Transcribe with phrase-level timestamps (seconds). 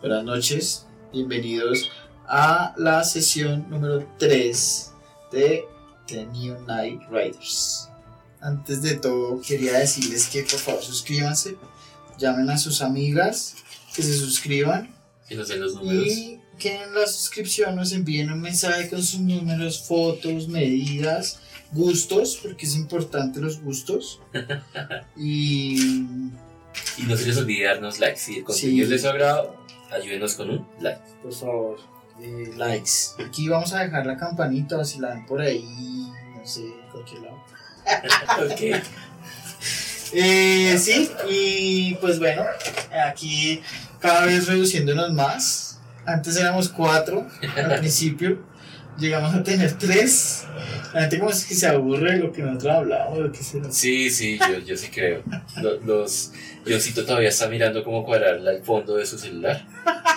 [0.00, 1.90] Buenas noches, bienvenidos
[2.26, 4.90] a la sesión número 3
[5.30, 5.64] de
[6.06, 7.88] The New Night Riders.
[8.40, 11.56] Antes de todo, quería decirles que por favor suscríbanse,
[12.18, 13.54] llamen a sus amigas,
[13.94, 14.92] que se suscriban
[15.28, 16.06] Que nos den los números.
[16.08, 21.38] y que en la suscripción nos envíen un mensaje con sus números, fotos, medidas,
[21.72, 24.20] gustos, porque es importante los gustos.
[25.16, 26.30] y
[26.98, 28.18] Y no se les olvide darnos likes.
[28.20, 28.82] Si el contenido Sí.
[28.82, 29.56] es de su agrado,
[29.90, 31.00] ayúdenos con un like.
[31.22, 31.78] por favor,
[32.20, 32.90] eh, likes.
[33.26, 35.64] Aquí vamos a dejar la campanita, si la ven por ahí,
[36.36, 37.44] no sé, en cualquier lado.
[38.52, 38.82] ok.
[40.14, 42.44] Eh, sí, y pues bueno,
[43.08, 43.62] aquí
[44.00, 45.78] cada vez reduciéndonos más.
[46.04, 47.26] Antes éramos cuatro
[47.56, 48.38] al principio,
[48.98, 50.41] llegamos a tener tres.
[50.94, 53.70] La gente como es que se aburre de lo que nosotros hablamos, lo que será.
[53.70, 55.22] Sí, sí, yo, yo sí creo.
[55.62, 56.32] Lo- Los,
[56.64, 59.66] Diosito todavía está mirando cómo cuadrar la- el fondo de su celular.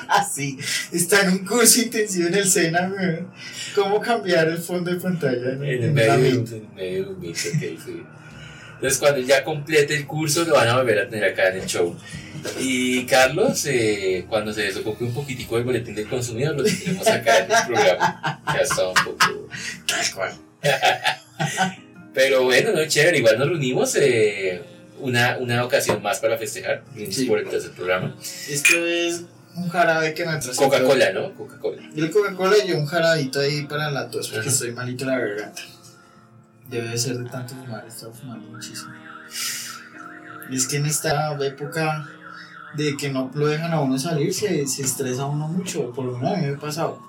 [0.07, 0.57] Así,
[0.91, 2.93] está en un curso intensivo en el SENA.
[3.73, 7.47] ¿Cómo cambiar el fondo de pantalla en, En en medio, en medio de un mix,
[7.47, 8.03] ok, sí.
[8.75, 11.65] Entonces, cuando ya complete el curso, lo van a volver a tener acá en el
[11.65, 11.95] show.
[12.59, 17.39] Y Carlos, eh, cuando se desocupe un poquitico del boletín del consumidor, lo tenemos acá
[17.39, 18.41] en el programa.
[18.53, 19.49] Ya está un poco.
[19.87, 20.31] Tal cual.
[22.13, 23.17] Pero bueno, no, chévere.
[23.17, 24.61] Igual nos reunimos eh,
[24.99, 26.83] una, una ocasión más para festejar.
[27.09, 27.25] Sí.
[27.25, 28.15] por el tercer programa.
[28.49, 29.23] Esto es
[29.55, 30.63] un jarabe que me presentó.
[30.63, 31.33] Coca-Cola, ¿no?
[31.33, 31.81] Coca-Cola.
[31.95, 35.17] Y el Coca-Cola y yo un jarabito ahí para la tos porque estoy malito la
[35.17, 35.61] garganta.
[36.69, 38.91] Debe de ser de tanto fumar, he estado fumando muchísimo.
[40.49, 42.07] Y es que en esta época
[42.75, 45.91] de que no lo dejan a uno salir, se, se estresa uno mucho.
[45.91, 46.99] Por lo menos a mí me ha pasado.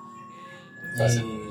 [0.98, 1.20] Pasa.
[1.20, 1.50] Eh,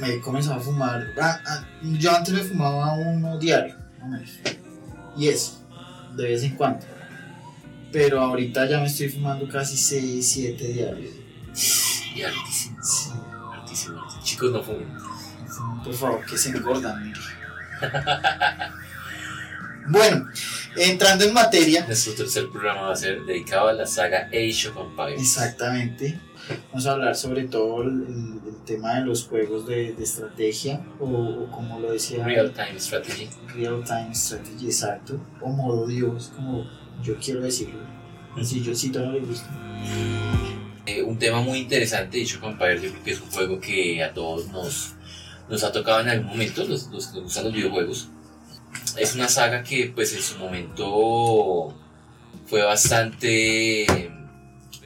[0.00, 1.06] me he comenzado a fumar.
[1.20, 3.74] ah, ah, yo antes me fumaba uno diario.
[5.16, 5.64] Y eso,
[6.16, 6.84] de vez en cuando.
[7.92, 11.14] Pero ahorita ya me estoy fumando casi 6, 7 diarios.
[12.14, 13.10] Y altísimo, Sí.
[13.52, 14.02] altísimo.
[14.22, 14.88] Chicos, no fumen.
[15.86, 17.00] Por favor, que se engordan.
[17.06, 17.20] mire.
[19.88, 20.28] bueno,
[20.76, 24.76] entrando en materia, Nuestro tercer programa va a ser dedicado a la saga Age of
[24.78, 25.20] Empires.
[25.20, 26.18] exactamente,
[26.70, 31.50] vamos a hablar sobre todo el, tema de los juegos de, de estrategia, o, o
[31.52, 33.28] como lo decía, Real Time Strategy.
[33.54, 36.68] real time strategy, exacto, o modo Dios, como
[37.00, 37.78] yo quiero decirlo.
[38.42, 39.48] Si yo cito no le gusta.
[40.84, 44.02] Eh, un tema muy interesante, Age of Empires, yo creo que es un juego que
[44.02, 44.95] a todos nos,
[45.48, 48.08] nos ha tocado en algún momento, los, los que nos gustan los videojuegos.
[48.98, 51.74] Es una saga que pues en su momento
[52.46, 54.10] fue bastante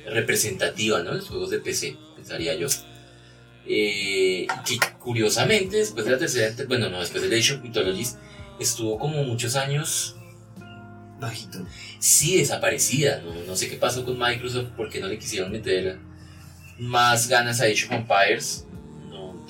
[0.07, 1.15] representativa, ¿no?
[1.15, 2.69] Los juegos de PC, pensaría yo.
[3.67, 8.17] Eh, que curiosamente, después de la tercera, bueno, no, después de Age of Mythologies,
[8.59, 10.17] estuvo como muchos años
[11.21, 11.59] Bajito.
[11.99, 13.21] sí desaparecida.
[13.23, 15.99] No, no sé qué pasó con Microsoft porque no le quisieron meter
[16.79, 18.67] más ganas a Age of Empires.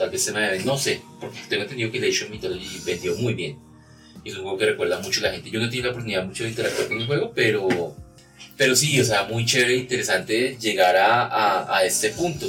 [0.01, 3.15] Tal vez se me no sé, porque tengo entendido que el Age of Mythology vendió
[3.17, 3.59] muy bien.
[4.25, 5.51] Y es un juego que recuerda mucho a la gente.
[5.51, 7.69] Yo no he tenido la oportunidad mucho de interactuar con el juego, pero,
[8.57, 12.47] pero sí, o sea, muy chévere e interesante llegar a, a, a este punto.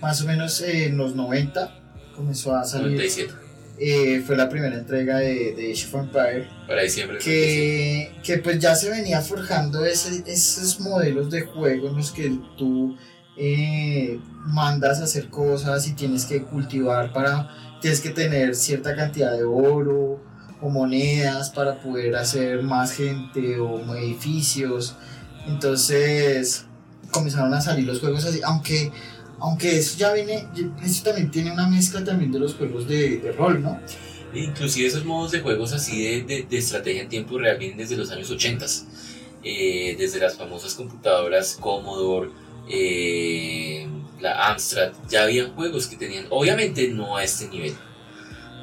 [0.00, 3.32] Más o menos eh, en los 90 comenzó a salir, 97,
[3.80, 6.46] eh, fue la primera entrega de, de Age of Empires.
[6.66, 7.18] para diciembre.
[7.18, 8.22] del 97.
[8.22, 12.30] que, que pues ya se venía forjando ese- esos modelos de juego en los que
[12.56, 12.96] tú
[13.38, 17.48] eh, mandas a hacer cosas y tienes que cultivar para,
[17.80, 20.20] tienes que tener cierta cantidad de oro
[20.60, 24.96] o monedas para poder hacer más gente o edificios.
[25.46, 26.66] Entonces
[27.10, 28.90] comenzaron a salir los juegos así, aunque,
[29.38, 30.46] aunque eso ya viene,
[30.84, 33.78] eso también tiene una mezcla también de los juegos de, rol, ¿no?
[34.34, 37.96] Inclusive esos modos de juegos así de, de- de estrategia en tiempo real vienen desde
[37.96, 38.66] los años 80,
[39.42, 42.30] eh, desde las famosas computadoras Commodore,
[42.68, 43.86] eh,
[44.20, 47.74] la Amstrad, ya habían juegos que tenían, obviamente no a este nivel,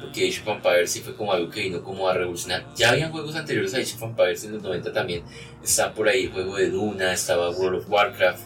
[0.00, 3.10] porque Age of Empires sí fue como algo que vino como a revolucionar, ya habían
[3.10, 5.22] juegos anteriores a Age of Empires en los 90 también,
[5.62, 8.42] está por ahí juego de Duna, estaba World of Warcraft,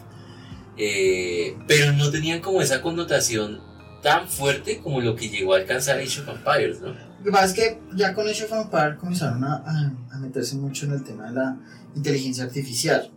[0.77, 3.61] eh, pero no tenían como esa connotación
[4.01, 6.89] tan fuerte como lo que llegó a alcanzar Age of Empires, ¿no?
[6.89, 10.93] Lo que pasa es que ya con Age of Empires comenzaron a meterse mucho en
[10.93, 11.59] el tema de la
[11.95, 13.11] inteligencia artificial.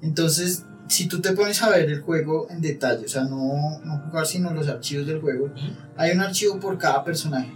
[0.00, 3.98] Entonces, si tú te pones a ver el juego en detalle, o sea, no, no
[4.06, 5.50] jugar sino los archivos del juego,
[5.96, 7.52] hay un archivo por cada personaje.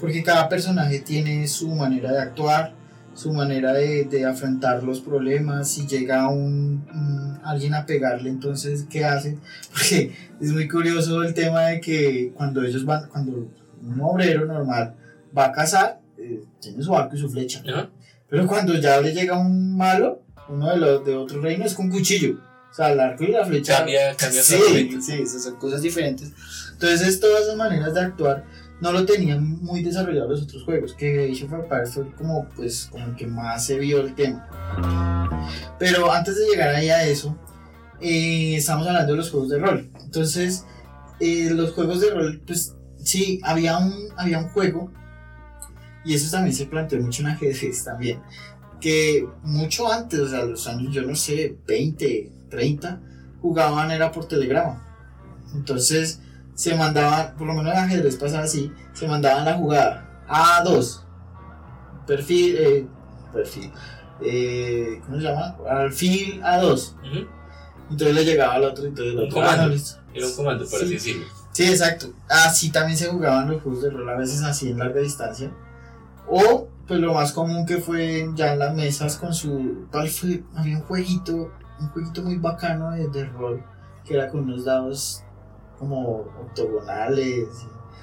[0.00, 2.74] Porque cada personaje tiene su manera de actuar,
[3.14, 5.68] su manera de, de afrontar los problemas.
[5.70, 9.38] Si llega un, un- alguien a pegarle, entonces, ¿qué hace?
[9.72, 13.48] Porque es muy curioso el tema de que cuando ellos van, cuando
[13.82, 14.94] un obrero normal
[15.36, 17.62] va a cazar, eh, tiene su arco y su flecha.
[17.68, 17.88] Ajá.
[18.28, 21.90] Pero cuando ya le llega un malo, uno de los de otro reino es con
[21.90, 22.38] cuchillo.
[22.70, 23.78] O sea, el arco y la flecha.
[23.78, 26.32] Cambia, cambia Sí, sí, esas son cosas diferentes.
[26.72, 28.44] Entonces, todas esas maneras de actuar
[28.80, 30.94] no lo tenían muy desarrollado los otros juegos.
[30.94, 35.46] Que Age of Empires fue como, pues, como el que más se vio el tema.
[35.78, 37.38] Pero antes de llegar ahí a eso,
[38.00, 39.90] eh, estamos hablando de los juegos de rol.
[40.02, 40.64] Entonces,
[41.20, 44.90] eh, los juegos de rol, pues, sí, había un, había un juego.
[46.04, 48.20] Y eso también se planteó mucho en ajedrez también.
[48.82, 53.00] Que mucho antes, o sea, los años, yo no sé, 20, 30,
[53.40, 54.82] jugaban era por telegrama.
[55.54, 56.20] Entonces
[56.54, 61.00] se mandaban, por lo menos en ajedrez pasaba así, se mandaban la jugada A2,
[62.06, 62.86] perfil, eh,
[63.32, 63.70] perfil,
[64.20, 65.56] eh, ¿cómo se llama?
[65.70, 66.92] Alfil A2.
[66.96, 67.28] Ujú.
[67.90, 69.34] Entonces le llegaba al otro, entonces el otro.
[69.34, 69.62] comando.
[69.62, 70.00] ah, no, listo.
[70.14, 70.84] Era un comando, por Sí.
[70.86, 71.26] así decirlo.
[71.52, 72.12] Sí, exacto.
[72.28, 75.50] Así también se jugaban los juegos de rol, a veces así en larga distancia.
[76.28, 79.86] O, pues lo más común que fue ya en las mesas con su.
[79.90, 80.42] ¿Cuál fue?
[80.54, 81.50] Había un jueguito,
[81.80, 83.64] un jueguito muy bacano de, de rol,
[84.04, 85.22] que era con unos dados
[85.78, 87.48] como octogonales.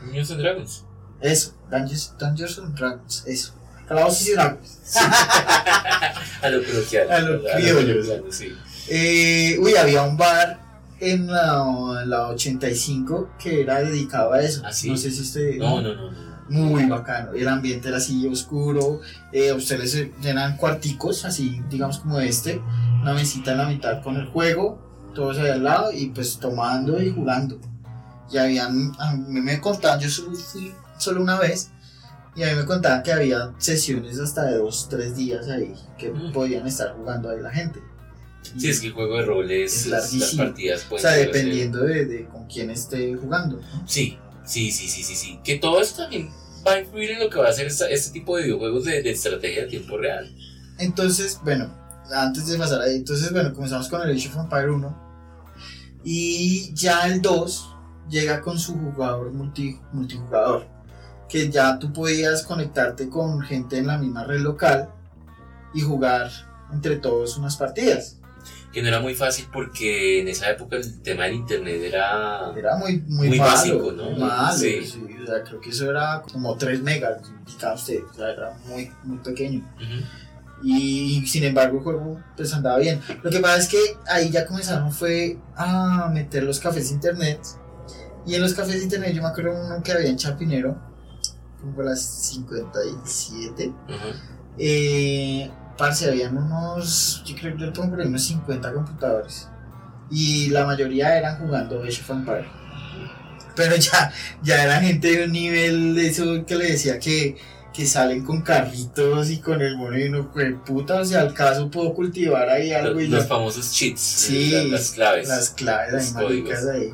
[0.04, 0.86] Dungeons and Dragons.
[1.22, 3.54] Eso, Dungeons, Dungeons and Dragons, eso.
[3.88, 4.96] Calabozos y Dragons.
[6.42, 7.12] A lo coloquial.
[7.12, 8.32] A lo criollo.
[8.32, 8.58] sí.
[8.88, 10.60] Eh, uy, había un bar
[11.00, 11.64] en la,
[12.02, 14.64] en la 85 que era dedicado a eso.
[14.66, 14.90] ¿Ah, sí?
[14.90, 15.58] No sé si usted.
[15.58, 16.10] No, no, no.
[16.10, 16.29] no.
[16.50, 17.34] Muy bacano.
[17.34, 19.02] El ambiente era así oscuro.
[19.32, 22.62] Eh, ustedes eran cuarticos, así digamos como este.
[23.02, 25.12] Una mesita en la mitad con el juego.
[25.14, 27.60] Todos ahí al lado y pues tomando y jugando.
[28.32, 28.92] Y habían.
[29.00, 31.72] A mí me contaban, yo solo fui solo una vez.
[32.36, 35.74] Y a mí me contaban que había sesiones hasta de dos, tres días ahí.
[35.98, 36.32] Que Mm.
[36.32, 37.80] podían estar jugando ahí la gente.
[38.58, 41.84] Sí, es que el juego de rol es, Es las partidas O pueden sea, dependiendo
[41.84, 43.58] de, de con quién esté jugando.
[43.58, 43.88] ¿no?
[43.88, 44.18] Sí,
[44.50, 45.40] sí, sí, sí, sí, sí.
[45.44, 46.30] Que todo esto también
[46.66, 49.10] va a influir en lo que va a ser esta- este tipo de videojuegos de,
[49.10, 50.36] estrategia de tiempo real.
[50.78, 51.74] Entonces, bueno,
[52.14, 55.10] antes de pasar ahí, entonces, bueno, comenzamos con el Age of Empire 1.
[56.04, 57.76] Y ya el 2
[58.10, 60.68] llega con su jugador multi, multijugador.
[61.28, 64.90] Que ya tú podías conectarte con gente en la misma red local
[65.74, 66.32] y jugar
[66.72, 68.19] entre todos unas partidas.
[68.72, 72.52] Que no era muy fácil porque en esa época el tema del internet era...
[72.56, 74.12] Era muy, muy, Muy malo, básico, ¿no?
[74.12, 74.86] muy malo, Sí.
[74.86, 78.58] sí, o sea, creo que eso era como 3 megas, indicaba usted, o sea, era
[78.68, 79.60] muy, muy pequeño.
[79.76, 80.06] Ujú.
[80.62, 83.00] Y sin embargo el juego pues andaba bien.
[83.24, 83.78] Lo que pasa es que
[84.08, 87.40] ahí ya comenzaron fue a meter los cafés de internet.
[88.26, 90.78] Y en los cafés de internet yo me acuerdo uno que había en Chapinero,
[91.62, 93.68] como por las 57.
[93.68, 93.96] Ujú.
[94.58, 95.50] Eh,
[95.80, 99.48] parce, habían unos, yo creo que yo ahí unos 50 computadores.
[100.12, 102.48] Y la mayoría eran jugando Age of Empires.
[103.56, 104.12] Pero ya,
[104.44, 107.38] ya era gente de un nivel de eso que le decía que,
[107.74, 111.94] que salen con carritos y con el uno, "Jue puta, o sea, al caso puedo
[111.94, 113.28] cultivar ahí algo Los, y los ya.
[113.28, 115.28] famosos cheats, Sí, las, las claves.
[115.28, 116.94] Las claves ahí, los maricas ahí.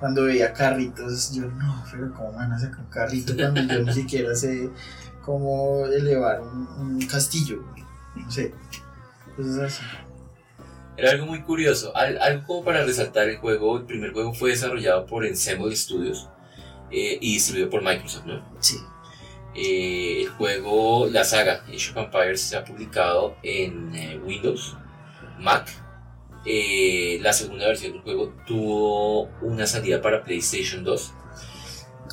[0.00, 3.92] Cuando veía carritos, yo no, pero ¿cómo van a sacar un carrito cuando yo ni
[3.94, 4.68] siquiera sé
[5.24, 7.62] cómo elevar un, un castillo?
[8.24, 9.82] Cosas así.
[10.96, 11.94] Era algo muy curioso.
[11.94, 16.28] Al- algo como para resaltar el juego, el primer juego fue desarrollado por Ensemble Studios
[16.90, 18.42] eh, y distribuido por Microsoft, ¿no?
[18.60, 18.78] Sí.
[19.54, 24.76] Eh, el juego, la saga Age of Empires se ha publicado en eh, Windows,
[25.38, 25.68] Mac.
[26.46, 31.12] Eh, la segunda versión del juego tuvo una salida para PlayStation 2.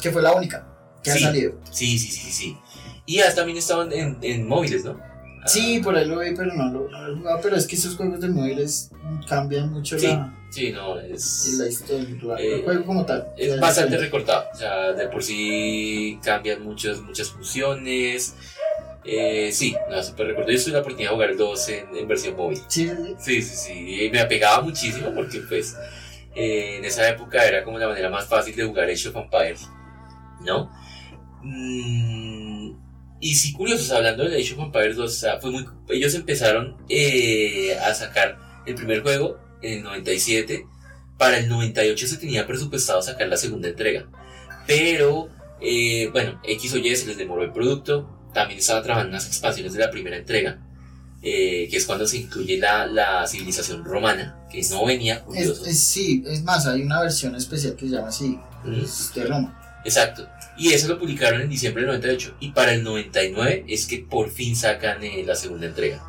[0.02, 0.68] Que fue la única
[1.04, 1.24] que Sí.
[1.24, 1.54] ha salido.
[1.72, 2.58] Sí, sí, sí, sí, sí.
[3.06, 4.98] Y hasta también estaban en, en móviles, ¿no?
[5.46, 7.40] Sí, por ahí lo vi, pero no lo, no lo he jugado.
[7.42, 8.92] Pero es que esos juegos de móviles
[9.28, 11.56] cambian mucho Sí, la, Sí, no, es...
[11.58, 13.28] la historia, Eh, el juego como tal.
[13.36, 18.36] Es bastante recortado, o sea, de por sí cambian muchas, muchas funciones.
[19.04, 20.56] Eh, sí, no, súper recortado.
[20.56, 22.60] Yo tuve la oportunidad de jugar el 2 en, en versión móvil.
[22.68, 23.16] Sí, sí, sí.
[23.20, 25.76] Sí, sí, sí, y me apegaba muchísimo porque pues
[26.36, 29.68] eh, en esa época era como la manera más fácil de jugar Age of Empires,
[30.46, 30.70] ¿no?
[31.42, 32.23] Mm,
[33.30, 36.78] y sí, curiosos, hablando de Age of Empires 2, o sea, fue muy, ellos empezaron
[36.90, 40.66] eh, a sacar el primer juego en el 97,
[41.18, 44.06] para el 98 se tenía presupuestado sacar la segunda entrega,
[44.68, 45.30] pero
[45.62, 49.28] eh, bueno, X o Y se les demoró el producto, también estaban trabajando en las
[49.28, 50.60] expansiones de la primera entrega,
[51.22, 55.66] eh, que es cuando se incluye la, la civilización romana, que no venía curioso.
[55.66, 58.38] es- sí, es más, hay una versión especial que se llama así,
[59.16, 59.82] de Roma.
[59.86, 60.28] Exacto.
[60.58, 62.36] Y eso lo publicaron en diciembre del 98.
[62.40, 66.02] Y para el 99 es que por fin sacan eh, la segunda entrega.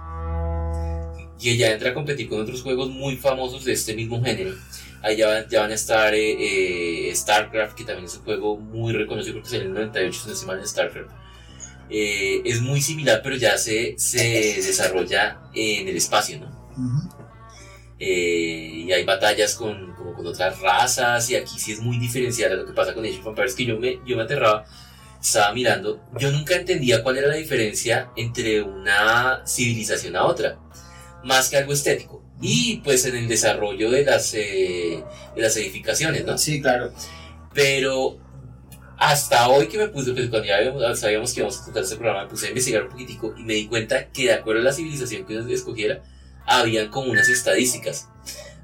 [1.40, 4.54] Y ella entra a competir con otros juegos muy famosos de este mismo género.
[5.02, 8.56] Ahí ya, van- ya van a estar eh, eh, StarCraft, que también es un juego
[8.56, 11.10] muy reconocido porque salió en el 98, si no estoy mal, en StarCraft.
[11.90, 14.18] Eh, es muy similar, pero ya se, se
[14.56, 16.46] desarrolla en el espacio, ¿no?
[16.72, 17.23] Ujú.
[18.06, 22.52] Eh, y hay batallas con, como con otras razas y aquí sí es muy diferencial
[22.52, 24.66] a lo que pasa con Age of Empires que yo me, yo me aterraba
[25.22, 30.58] estaba mirando yo nunca entendía cuál era la diferencia entre una civilización a otra
[31.24, 35.02] más que algo estético y pues en el desarrollo de las eh,
[35.34, 36.92] de las edificaciones no Sí, claro.
[37.54, 38.18] pero
[38.98, 41.96] hasta hoy que me puse, pues cuando ya habíamos- sabíamos que íbamos a tratar este
[41.96, 44.64] programa, me puse a investigar un poquitico y me di cuenta que de acuerdo a
[44.64, 46.02] la civilización que uno escogiera,
[46.46, 48.08] habían como unas estadísticas.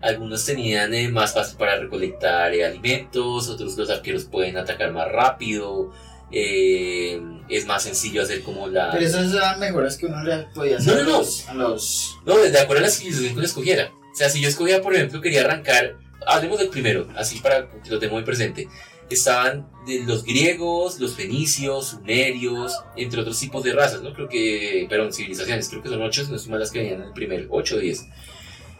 [0.00, 5.10] Algunos tenían eh, más fácil para recolectar eh, alimentos, otros los arqueros pueden atacar más
[5.12, 5.92] rápido,
[6.32, 8.90] eh, es más sencillo hacer como la...
[8.92, 11.18] Pero esas eran mejoras que uno le podía hacer No, no, no.
[11.48, 13.90] a los- No, de acuerdo a la civilización que uno escogiera.
[13.92, 15.96] O sea, si yo escogía, por ejemplo, quería arrancar,
[16.26, 18.68] hablemos del primero, así para que lo tengo muy presente.
[19.10, 24.14] Estaban de los griegos, los fenicios, sumerios, entre otros tipos de razas, ¿no?
[24.14, 27.12] Creo que, perdón, civilizaciones, creo que son ocho, no son las que venían en el
[27.12, 28.06] primer, ocho o diez,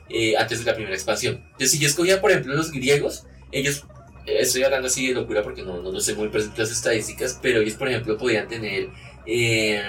[0.09, 1.43] eh, antes de la primera expansión.
[1.45, 3.85] Entonces, si yo escogía, por ejemplo, los griegos, ellos,
[4.27, 7.39] eh, estoy hablando así de locura porque no, no, no sé muy presente las estadísticas,
[7.43, 8.89] pero ellos, por ejemplo, podían tener...
[9.27, 9.83] eh,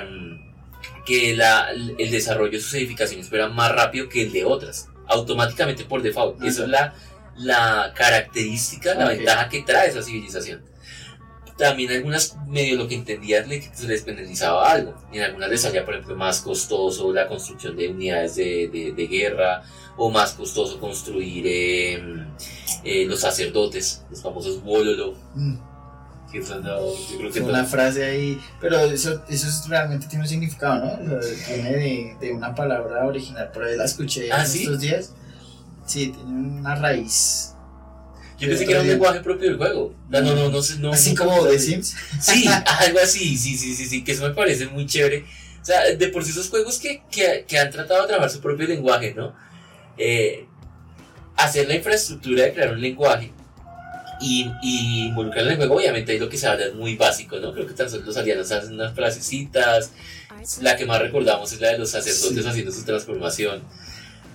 [1.06, 5.84] que la, el desarrollo de sus edificaciones fuera más rápido que el de otras, automáticamente
[5.84, 6.38] por default.
[6.38, 6.48] Ajá.
[6.48, 6.94] Esa es la,
[7.42, 10.62] la característica, la ventaja que trae esa civilización.
[11.58, 14.96] También algunas, medio lo que entendías, le- se les penalizaba algo.
[15.12, 19.08] En algunas les salía, por ejemplo, más costoso la construcción de unidades de, de- de
[19.08, 19.62] guerra,
[19.98, 22.02] o más costoso construir eh,
[22.84, 25.14] eh, los sacerdotes, los famosos Wololo.
[25.36, 25.56] Mm,
[26.32, 28.40] Que son, no, yo creo que una frase ahí.
[28.60, 31.18] Pero eso, eso es- realmente tiene un significado, ¿no?
[31.18, 33.52] O sea, viene de, de una palabra original.
[33.52, 34.64] Por ahí la escuché ¿Ah, en sí?
[34.64, 35.14] estos días.
[35.92, 36.30] Sí, tiene
[36.60, 37.54] una raíz.
[38.40, 39.94] Yo pensé que era un lenguaje propio del juego.
[40.10, 40.62] No, no, no, no.
[40.80, 41.96] No, Así como The Sims.
[42.20, 45.26] Sí, algo así, sí, sí, sí, sí, que eso me parece muy chévere.
[45.62, 48.40] O sea, de por sí esos juegos que, que, que han tratado de trabajar su
[48.42, 49.36] propio lenguaje, ¿no?
[49.98, 50.48] Eh,
[51.38, 53.32] hacer la infraestructura de crear un lenguaje
[54.22, 57.38] y, y involucrarlo en el juego, obviamente ahí lo que se habla es muy básico,
[57.38, 57.54] ¿no?
[57.54, 59.92] Creo que tan solo los alianos hacen unas frasecitas,
[60.62, 62.50] la que más recordamos es la de los sacerdotes Sí.
[62.50, 63.62] haciendo su transformación.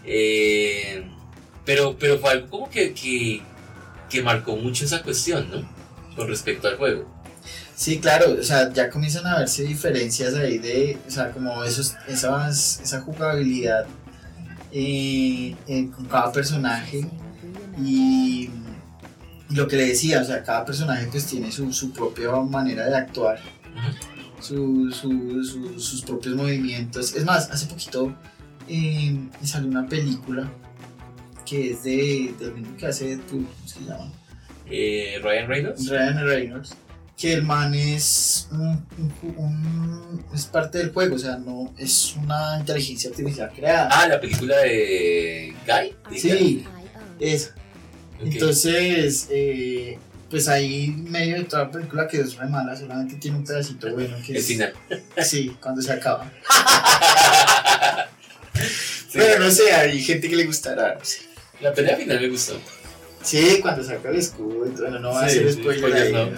[0.04, 1.04] Eh,
[1.66, 3.42] pero, pero fue algo como que, que,
[4.08, 5.68] que marcó mucho esa cuestión, ¿no?
[6.16, 7.14] Con respecto al juego.
[7.74, 11.94] Sí, claro, o sea, ya comienzan a verse diferencias ahí de, o sea, como esos,
[12.08, 13.84] esas, esa jugabilidad
[14.72, 17.06] eh, eh, con cada personaje
[17.78, 18.48] y,
[19.50, 22.96] lo que le decía, o sea, cada personaje pues tiene su, su propia manera de
[22.96, 23.38] actuar,
[24.40, 27.14] su, su- su- sus propios movimientos.
[27.14, 28.12] Es más, hace poquito
[28.68, 30.50] eh, me salió una película
[31.48, 34.12] que es de, del mismo que hace Deadpool, ¿cómo se llama?
[34.68, 35.88] Eh, Ryan Reynolds.
[35.88, 36.74] Ryan Reynolds,
[37.16, 42.14] que el man es, un, un- un- es parte del juego, o sea, no es
[42.16, 43.88] una inteligencia artificial creada.
[43.92, 45.94] Ah, la película de Guy.
[46.12, 46.66] de sí, Guy.
[47.20, 47.52] es.
[48.20, 48.26] Ok.
[48.26, 49.98] Entonces, eh,
[50.28, 53.92] pues ahí medio de toda la película que es re mala, solamente tiene un pedacito
[53.94, 54.46] bueno que el es.
[54.46, 54.72] final.
[55.24, 56.30] Sí, cuando se acaba.
[59.08, 59.18] Sí.
[59.22, 60.94] Pero no sé, hay gente que le gustará.
[60.98, 61.18] no sé.
[61.60, 62.58] La pelea final me gustó.
[63.22, 66.28] Sí, cuando saca el escudo, bueno, no va a Sí, sí, spoiler ahí, no.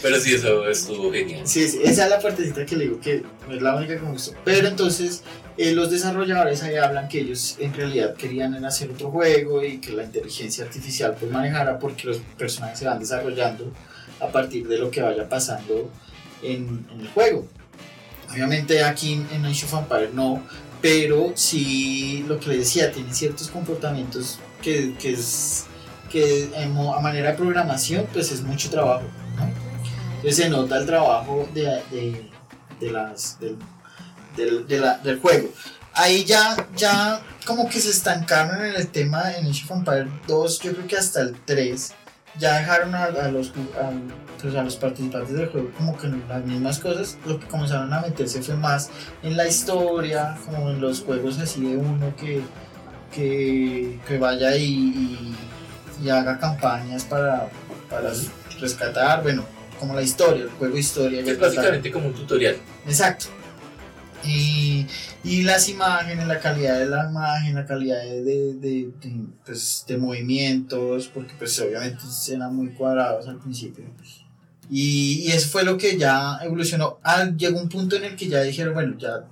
[0.00, 1.46] Pero sí, eso estuvo genial.
[1.46, 4.00] Sí, sí, esa es la partecita que le digo que no es la única que
[4.00, 4.34] me gustó.
[4.44, 5.22] Pero entonces
[5.58, 9.92] eh, los desarrolladores ahí hablan que ellos en realidad querían hacer otro juego y que
[9.92, 13.70] la inteligencia artificial pues manejara porque los personajes se van desarrollando
[14.20, 15.90] a partir de lo que vaya pasando
[16.42, 17.46] en, en el juego.
[18.32, 20.42] Obviamente aquí en, en Age of Empires no,
[20.80, 25.66] pero sí lo que les decía, tiene ciertos comportamientos que, que es
[26.10, 29.04] que a manera de programación pues es mucho trabajo.
[29.36, 29.44] ¿no?
[30.16, 32.30] Entonces se nota el trabajo de, de,
[32.80, 33.56] de las, del,
[34.36, 35.48] del, de la- del juego.
[35.94, 40.60] Ahí ya, ya como que se estancaron en el tema en Age of Empires 2,
[40.60, 41.92] yo creo que hasta el 3,
[42.38, 43.90] ya dejaron a, a los, a,
[44.40, 48.00] pues, a los participantes del juego como que las mismas cosas, lo que comenzaron a
[48.00, 48.90] meterse fue más
[49.24, 52.42] en la historia, como en los juegos así de uno que,
[53.14, 55.34] que, que vaya y,
[56.02, 57.50] y, haga campañas para,
[57.90, 58.12] para
[58.60, 59.44] rescatar, bueno,
[59.78, 61.20] como la historia, el juego historia.
[61.20, 62.56] Es básicamente como un tutorial.
[62.86, 63.26] Exacto.
[64.24, 64.86] Y,
[65.22, 69.84] y las imágenes, la calidad de la imagen, la calidad de, de, de- de, pues,
[69.86, 73.84] de movimientos, porque pues obviamente eran muy cuadrados al principio.
[74.70, 76.98] Y, y eso fue lo que ya evolucionó.
[77.04, 79.24] Ah, llegó un punto en el que ya dijeron, bueno, ya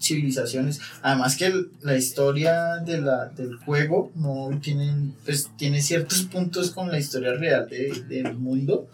[0.00, 0.80] civilizaciones.
[1.02, 6.70] Además que el- la historia de la, del juego no tiene, pues, tiene ciertos puntos
[6.70, 8.88] con la historia real de- del mundo,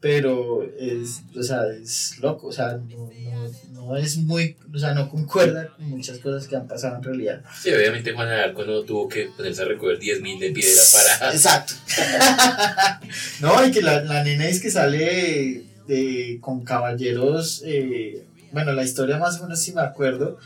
[0.00, 4.94] pero es, o sea, es loco, o sea, no, no, no es muy, o sea,
[4.94, 7.42] no concuerda con muchas cosas que han pasado en realidad.
[7.62, 11.32] Sí, obviamente Juan Arco no tuvo que ponerse a recoger 10.000 de piedra para...
[11.32, 11.74] Exacto.
[13.40, 17.62] no, y que la, la nena es que sale de, con caballeros.
[17.64, 20.38] eh, bueno, la historia más o menos, si me acuerdo,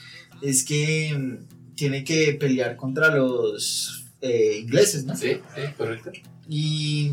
[0.42, 5.16] es que mm, tiene que pelear contra los eh, ingleses, ¿no?
[5.16, 6.12] Sí, sí, correcto.
[6.48, 7.10] Y,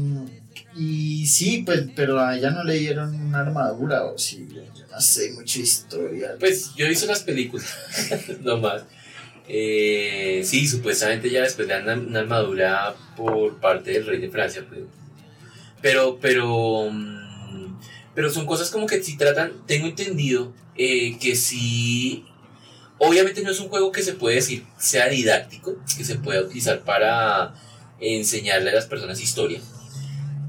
[0.76, 5.02] y sí, pues, pero a ella no le dieron una armadura, o sí, yo no
[5.02, 6.36] sé mucha historia.
[6.40, 7.68] Pues yo hice las películas,
[8.42, 8.84] no más.
[9.48, 14.30] Eh, sí, supuestamente ya después le dan una, una armadura por parte del rey de
[14.30, 14.66] Francia.
[14.68, 14.82] pues.
[15.82, 17.78] Pero, pero, mm,
[18.16, 22.26] pero son cosas como que si tratan, tengo entendido eh, que sí,
[23.00, 26.82] obviamente no es un juego que se puede decir sea didáctico, que se pueda utilizar
[26.82, 27.54] para
[28.00, 29.60] enseñarle a las personas historia.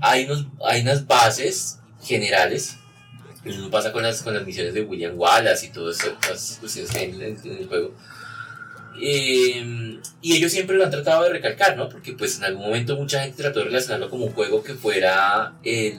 [0.00, 2.76] Hay, unos, hay unas bases generales
[3.44, 6.90] lo mismo pasa con las, con las misiones de William Wallace y todas esas cuestiones
[6.90, 7.92] que hay en, el- juego.
[9.00, 11.88] Eh, y ellos siempre lo han tratado de recalcar, ¿no?
[11.88, 15.52] Porque pues en algún momento mucha gente trató de relacionarlo como un juego que fuera
[15.62, 15.98] eh,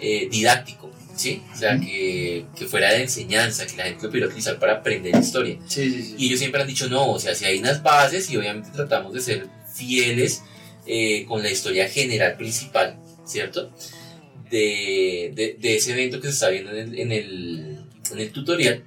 [0.00, 1.42] eh, didáctico, ¿sí?
[1.52, 5.14] O sea, que, que fuera de enseñanza, que la gente lo pudiera utilizar para aprender
[5.16, 5.58] historia.
[5.66, 6.14] Sí, sí, sí.
[6.18, 9.12] Y ellos siempre han dicho, no, o sea, si hay unas bases y obviamente tratamos
[9.12, 10.42] de ser fieles
[10.86, 12.96] eh, con la historia general principal,
[13.26, 13.70] ¿cierto?
[14.50, 18.32] De, de, de ese evento que se está viendo en el, en el, en el
[18.32, 18.82] tutorial,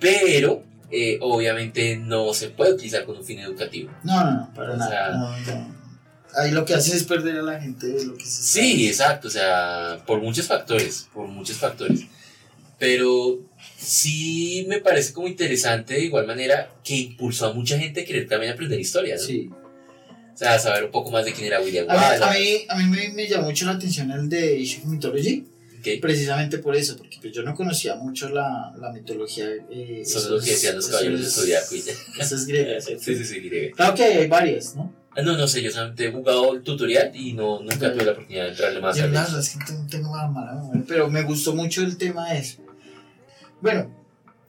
[0.00, 3.92] pero eh, obviamente no se puede utilizar con un fin educativo.
[4.02, 4.90] No, no, no, para O nada.
[4.90, 5.79] sea- no, no.
[6.36, 9.28] Ahí lo que hace es perder a la gente de lo que se Sí, exacto,
[9.28, 12.00] o sea, por muchos factores, por muchos factores.
[12.78, 13.40] Pero
[13.78, 18.26] sí me parece como interesante de igual manera que impulsó a mucha gente a querer
[18.28, 19.22] también aprender historia, ¿no?
[19.22, 19.50] Sí.
[20.32, 22.24] O sea, saber un poco más de quién era William Wallace.
[22.24, 25.44] a mí, a mí me, me llamó mucho la atención el de Age of Mythology,
[25.80, 25.88] ¿ok?
[26.00, 29.46] precisamente por eso, porque pues yo no conocía mucho la, la mitología.
[29.70, 31.92] Eh, Solo lo que decían los esos- caballeros del zodiaco y ya.
[32.18, 33.04] Eso es griega, ¿cierto?
[33.04, 33.76] Sí, sí, sí, griega.
[33.76, 34.94] Claro que hay varias, ¿no?
[35.16, 38.12] Ah, No, no sé, yo solamente he jugado el tutorial y no, nunca tuve la
[38.12, 40.84] oportunidad de entrarle más Yo a la verdad es que tengo, tengo una mala memoria,
[40.86, 42.62] pero me gustó mucho el tema eso.
[43.60, 43.90] Bueno,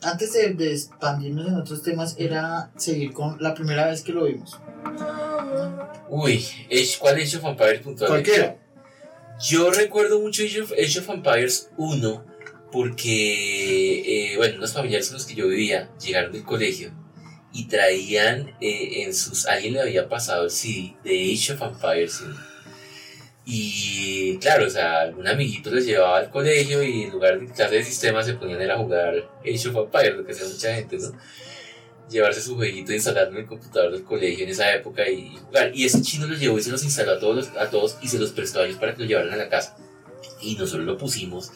[0.01, 4.25] antes de, de expandirnos en otros temas, era seguir con la primera vez que lo
[4.25, 4.57] vimos.
[6.09, 6.45] Uy,
[6.99, 7.81] ¿cuál Age of Empires?
[8.07, 8.57] Cualquiera.
[9.41, 12.25] Yo recuerdo mucho Age of, Age of Empires 1
[12.71, 16.91] porque, eh, bueno, unos familiares con los que yo vivía llegaron del colegio
[17.53, 19.45] y traían eh, en sus...
[19.45, 22.35] Alguien le había pasado el CD de Age of Empires 1.
[23.45, 27.75] Y claro, o sea, algún amiguito les llevaba al colegio y en lugar de clase
[27.75, 31.11] de sistemas se ponían a jugar Age of Empires, lo que hacía mucha gente, ¿no?
[32.09, 35.71] Llevarse su jueguito instalarlo en el computador del colegio en esa época y jugar.
[35.73, 38.19] Y ese chino los llevó y se los instaló a todos, a todos y se
[38.19, 39.77] los prestó a ellos para que lo llevaran a la casa.
[40.41, 41.51] Y nosotros lo pusimos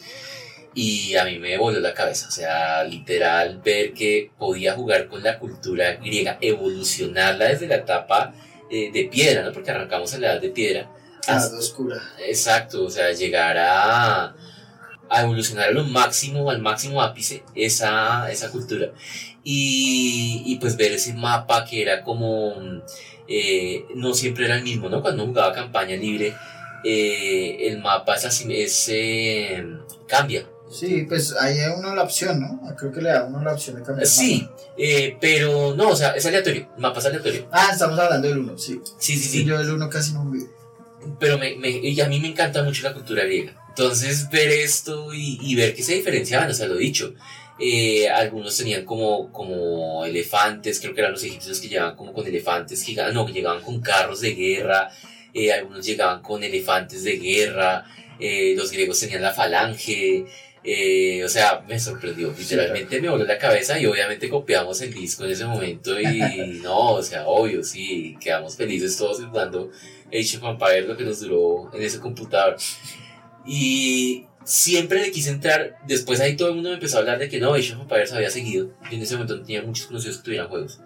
[0.76, 2.28] y a mí me voló la cabeza.
[2.28, 8.34] O sea, literal, ver que podía jugar con la cultura griega, evolucionarla desde la etapa
[8.70, 9.52] eh, de piedra, ¿no?
[9.52, 10.90] Porque arrancamos en la edad de piedra.
[11.26, 11.96] La edad oscura.
[12.28, 14.36] Exacto, o sea, llegar a,
[15.08, 18.92] a evolucionar a lo máximo, al máximo ápice, esa, esa cultura.
[19.42, 22.54] Y, y pues ver ese mapa que era como,
[23.26, 25.00] eh, no siempre era el mismo, ¿no?
[25.00, 26.34] Cuando jugaba campaña libre,
[26.84, 29.66] eh, el mapa es así, es, eh,
[30.06, 30.46] cambia.
[30.78, 32.60] Sí, pues ahí hay uno la opción, ¿no?
[32.76, 34.06] Creo que le da uno la opción de cambiar.
[34.06, 37.48] Sí, eh, pero no, o sea, es aleatorio, el mapa es aleatorio.
[37.50, 38.80] Ah, estamos hablando del 1, sí.
[38.98, 40.40] Sí, sí, Sí, yo del 1 casi no vi.
[41.20, 43.54] pero me, me- y a mí me encanta mucho la cultura griega.
[43.68, 47.14] Entonces, ver esto y, y ver que se diferenciaban, o sea, lo dicho.
[47.58, 52.26] Eh, algunos tenían como, como elefantes, creo que eran los egipcios que llegaban como con
[52.26, 54.90] elefantes gigantes, no, que llegaban con carros de guerra,
[55.32, 57.84] eh, algunos llegaban con elefantes de guerra,
[58.18, 60.26] eh, los griegos tenían la falange,
[60.68, 65.24] eh, o sea, me sorprendió, literalmente me voló la cabeza y obviamente copiamos el disco
[65.24, 69.70] en ese momento y no, o sea, obvio, sí, quedamos felices todos jugando
[70.08, 72.56] Age of Empires, lo que nos duró en ese computador.
[73.46, 77.28] Y siempre le quise entrar, después ahí todo el mundo me empezó a hablar de
[77.28, 78.72] que no, Age of Empires había seguido.
[78.90, 80.80] Yo en ese momento no tenía muchos conocidos que tuvieran juegos.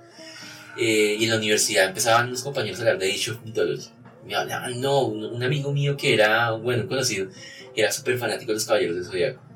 [0.76, 3.88] Eh, y en la universidad empezaban unos compañeros a hablar de Age of Mythology.
[4.26, 7.28] Me hablaban, no, un, un amigo mío que era, bueno, un conocido,
[7.74, 9.49] que era súper fanático de los Caballeros del Zodiaco.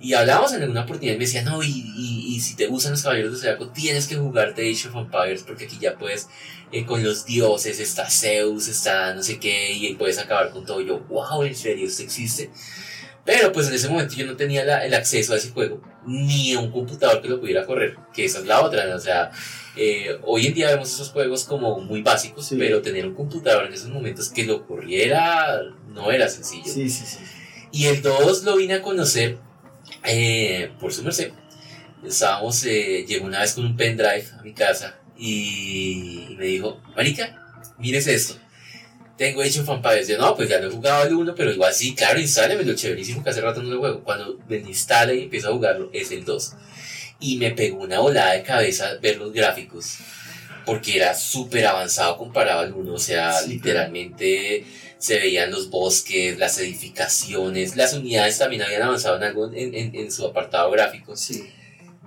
[0.00, 2.92] Y hablábamos en alguna oportunidad y me decía, no, y, y, y si te gustan
[2.92, 6.26] los Caballeros del Zodiaco, tienes que jugarte Age of Empires porque aquí ya puedes
[6.72, 10.80] eh, con los dioses, está Zeus, está no sé qué, y puedes acabar con todo.
[10.80, 12.50] Y yo, wow, en serio, esto existe.
[13.26, 16.54] Pero pues en ese momento yo no tenía la- el acceso a ese juego, ni
[16.54, 19.30] a un computador que lo pudiera correr, que esa es la otra, o sea,
[19.76, 22.56] eh, hoy en día vemos esos juegos como muy básicos, Sí.
[22.58, 26.72] pero tener un computador en esos momentos que lo corriera no era sencillo.
[26.72, 27.18] Sí, sí, sí.
[27.72, 29.38] Y el 2 lo vine a conocer
[30.04, 31.32] eh, por su merced.
[32.04, 36.80] Estábamos, eh, llegó una vez con un pendrive a mi casa y, y me dijo,
[36.96, 37.40] Marica,
[37.78, 38.36] mírese esto.
[39.20, 40.08] Tengo Age of Empires.
[40.08, 43.22] Yo, no, pues ya lo he jugado el 1, pero igual sí, claro, instálemelo, chéverísimo,
[43.22, 44.02] que hace rato no lo juego.
[44.02, 46.54] Cuando me lo instale y empiezo a jugarlo, es el 2.
[47.20, 49.98] Y me pegó una volada de cabeza ver los gráficos.
[50.64, 52.94] Porque era súper avanzado comparado al 1.
[52.94, 54.64] O sea, Sí, literalmente
[55.00, 59.94] se veían los bosques, las edificaciones, las unidades también habían avanzado en algo en, en-
[59.96, 61.16] en su apartado gráfico.
[61.16, 61.50] Sí.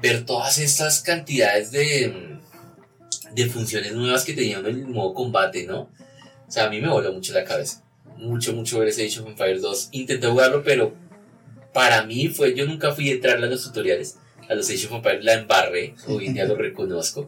[0.02, 2.38] Ver todas estas cantidades de,
[3.34, 5.90] de funciones nuevas que tenían en el modo combate, ¿no?
[6.48, 7.84] O sea, a mí me voló mucho la cabeza.
[8.18, 9.90] Mucho, mucho ver ese Age of Empires 2.
[9.94, 10.94] Intenté jugarlo, pero
[11.74, 14.18] para mí fue, yo nunca fui a entrar a los tutoriales.
[14.48, 17.28] A los Age of Empires la embarré, hoy en día lo reconozco.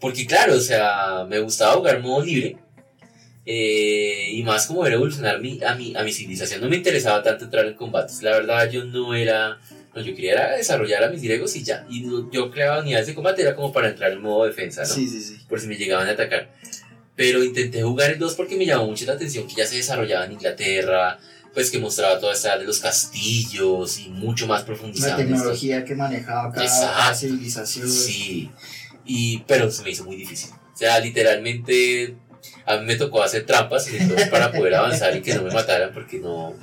[0.00, 2.56] Porque claro, o sea, me gustaba jugar modo libre.
[3.46, 6.60] Eh, y más como ver evolucionar mi, a, mi, a mi civilización.
[6.60, 8.22] No me interesaba tanto entrar en combates.
[8.22, 9.58] La verdad, yo no era.
[9.94, 11.86] No, yo quería era desarrollar a mis griegos y ya.
[11.88, 14.88] Y no- yo creaba unidades de combate, era como para entrar en modo defensa, ¿no?
[14.92, 15.36] Sí, sí, sí.
[15.48, 16.50] por si me llegaban a atacar.
[17.16, 20.24] Pero intenté jugar el 2 porque me llamó mucho la atención que ya se desarrollaba
[20.24, 21.16] en Inglaterra,
[21.52, 25.12] pues que mostraba toda esta de los castillos y mucho más La profundizado.
[25.20, 25.22] esto.
[25.32, 27.14] tecnología que manejaba cada, Exacto.
[27.14, 27.88] civilización.
[27.88, 28.50] Sí,
[29.04, 30.50] y, pero se me hizo muy difícil.
[30.74, 32.16] O sea, literalmente
[32.66, 35.42] a mí me tocó hacer trampas en el 2 para poder avanzar y que no
[35.42, 36.54] me mataran porque no...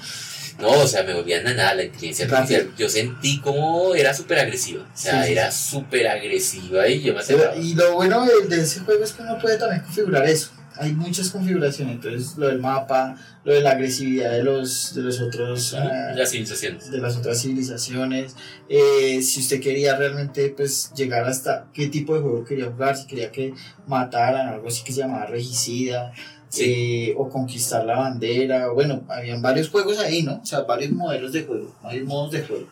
[0.60, 2.72] No, o sea, me volvían a nada la inteligencia artificial.
[2.78, 4.84] Yo sentí como era súper agresiva.
[4.84, 7.56] O sea, sí, era súper agresiva y yo me acercaba.
[7.56, 10.52] Y lo bueno de, de ese juego es que uno puede también configurar eso.
[10.78, 15.20] Hay muchas configuraciones, entonces lo del mapa, lo de la agresividad de los, de los
[15.20, 16.90] otros, ah, Las civilizaciones.
[16.90, 18.36] de las otras civilizaciones.
[18.70, 23.06] Eh, si usted quería realmente pues llegar hasta qué tipo de juego quería jugar, si
[23.06, 23.54] quería que
[23.88, 26.14] mataran, algo así que se llamaba regicida,
[26.50, 26.64] Sí.
[27.12, 30.42] eh, o conquistar la bandera, bueno, habían varios juegos ahí, ¿no?
[30.42, 32.68] O sea, varios modelos de juego, varios modos de juego.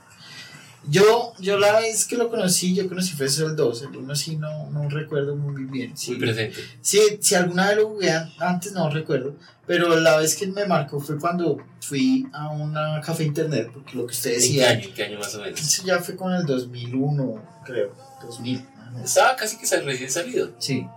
[0.89, 4.37] Yo, yo la vez que lo conocí, yo conocí fue el 2, el 1 sí
[4.37, 5.95] no, no recuerdo muy bien.
[5.95, 6.57] Sí, Muy presente.
[6.81, 9.35] Sí, si alguna vez lo jugué an- antes, no recuerdo.
[9.67, 14.07] Pero la vez que me marcó fue cuando fui a una café internet, porque lo
[14.07, 14.83] que usted ¿En qué decía, año?
[14.85, 15.59] ¿En qué año más o menos?
[15.59, 18.57] eso ya fue con el 2001, creo, 2000.
[18.63, 19.09] más o menos.
[19.09, 20.51] Estaba casi que recién salido.
[20.57, 20.87] Sí,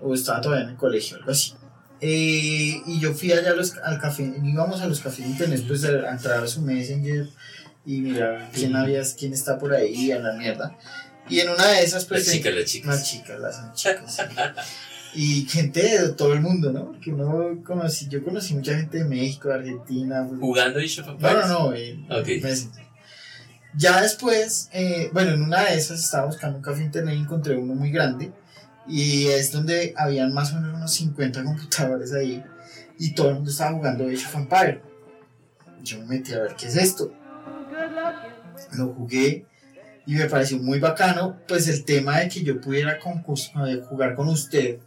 [0.00, 1.52] o estaba todavía en el colegio, algo así.
[2.00, 5.84] Eh, y yo fui allá a los- al café, íbamos a los cafés internet, pues
[5.84, 7.28] a, a entrar a su messenger
[7.84, 10.76] y mirar quién había, quién está por ahí, a la mierda.
[11.28, 12.26] Y en una de esas, pues.
[12.26, 12.88] Las chicas, las chicas.
[12.88, 14.14] Las chicas, las chicas.
[14.14, 14.22] sí.
[15.14, 16.86] Y gente de todo el mundo, ¿no?
[16.86, 20.24] Porque uno conocí, yo conocí mucha gente de México, de Argentina.
[20.26, 21.74] pues, Jugando Age of no, no, no.
[21.74, 22.28] en Ok.
[22.42, 22.82] Messenger.
[23.76, 27.56] Ya después, eh, bueno, en una de esas estaba buscando un café internet y encontré
[27.56, 28.32] uno muy grande.
[28.88, 32.42] Y es donde habían más o menos unos 50 computadores ahí.
[32.98, 34.80] Y todo el mundo estaba jugando Age of Empire.
[35.82, 37.12] Yo me metí a ver qué es esto.
[38.76, 39.46] Lo jugué
[40.06, 41.36] y me pareció muy bacano.
[41.48, 44.78] Pues el tema de que yo pudiera eh, jugar con usted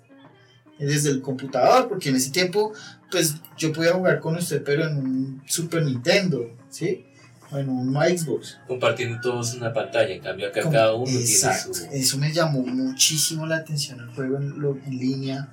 [0.79, 1.87] desde el computador.
[1.87, 2.73] Porque en ese tiempo,
[3.11, 7.05] pues yo podía jugar con usted, pero en un Super Nintendo, ¿sí?
[7.51, 8.57] O en un Xbox.
[8.67, 10.13] Compartiendo todos una pantalla.
[10.13, 11.71] En cambio, acá cada uno Exacto.
[11.71, 11.95] tiene su.
[11.95, 15.51] Eso me llamó muchísimo la atención el juego en, lo- en línea.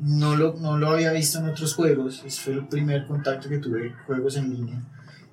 [0.00, 2.22] No lo, no lo había visto en otros juegos.
[2.24, 4.82] Ese fue el primer contacto que tuve juegos en línea.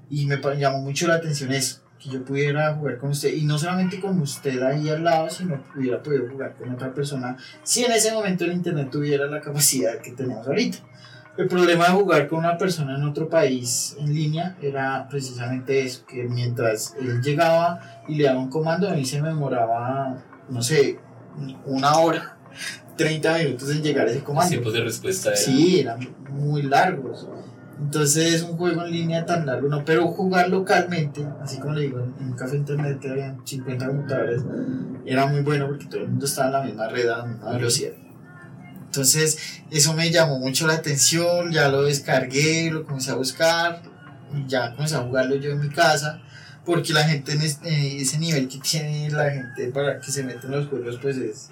[0.10, 1.82] Y me llamó mucho la atención eso.
[2.00, 3.34] Que yo pudiera jugar con usted.
[3.34, 6.94] Y no solamente con usted ahí al lado, sino que hubiera podido jugar con otra
[6.94, 7.38] persona.
[7.64, 10.78] Si en ese momento el internet tuviera la capacidad que tenemos ahorita.
[11.38, 16.06] El problema de jugar con una persona en otro país en línea era precisamente eso,
[16.06, 20.16] que mientras él llegaba y le daba un comando, a mí se me demoraba,
[20.48, 20.98] no sé,
[21.66, 22.38] una hora,
[22.96, 24.50] 30 minutos en llegar a ese Los comando.
[24.50, 25.30] tiempos de respuesta.
[25.32, 27.28] eran- Sí, eran muy largos.
[27.80, 32.00] Entonces un juego en línea tan largo, no, pero jugar localmente, así como le digo,
[32.00, 34.42] en un café internet que habían 50 computadores,
[35.06, 37.52] era muy bueno porque todo el mundo estaba en la misma red, a la misma
[37.52, 37.92] velocidad.
[38.86, 39.38] Entonces
[39.72, 43.82] eso me llamó mucho la atención, ya lo descargué, lo comencé a buscar,
[44.48, 46.22] ya comencé a jugarlo yo en mi casa,
[46.66, 50.24] porque la gente en es- eh, ese nivel que tiene la gente para que se
[50.24, 51.50] mete en los juegos pues es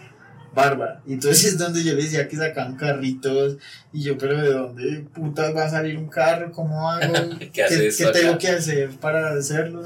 [0.53, 1.01] bárbara.
[1.05, 3.57] Y entonces es donde yo le decía que sacaban carritos
[3.91, 6.51] y yo, pero ¿de dónde putas va a salir un carro?
[6.51, 7.13] ¿Cómo hago?
[7.53, 9.85] ¿Qué hace ¿Qué, esto qué tengo que hacer para hacerlo?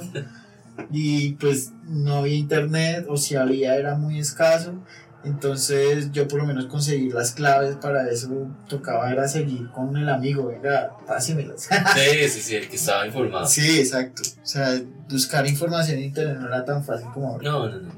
[0.91, 4.75] Y pues no había internet, o si había era muy escaso.
[5.23, 10.07] Entonces yo por lo menos conseguí las claves para eso, tocaba era seguir con el
[10.07, 11.67] amigo, venga, pásemelas.
[11.95, 13.45] Sí, sí, sí, el que estaba informado.
[13.47, 14.21] Sí, exacto.
[14.21, 17.43] O sea, buscar información en internet no era tan fácil como ahora.
[17.43, 17.96] No, no, no.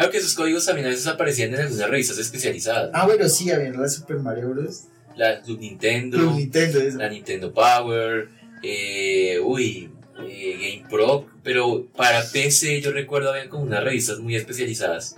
[0.00, 2.88] Claro que esos códigos también a veces aparecían en algunas revistas especializadas.
[2.94, 4.84] Ah, bueno, sí, había la Super Mario Bros.
[5.14, 6.96] La Club Nintendo, Club Nintendo, eso.
[6.96, 8.30] la Nintendo Power,
[8.62, 9.90] eh, uy,
[10.26, 15.16] eh, Game Pro, pero para PC yo recuerdo había como unas revistas muy especializadas.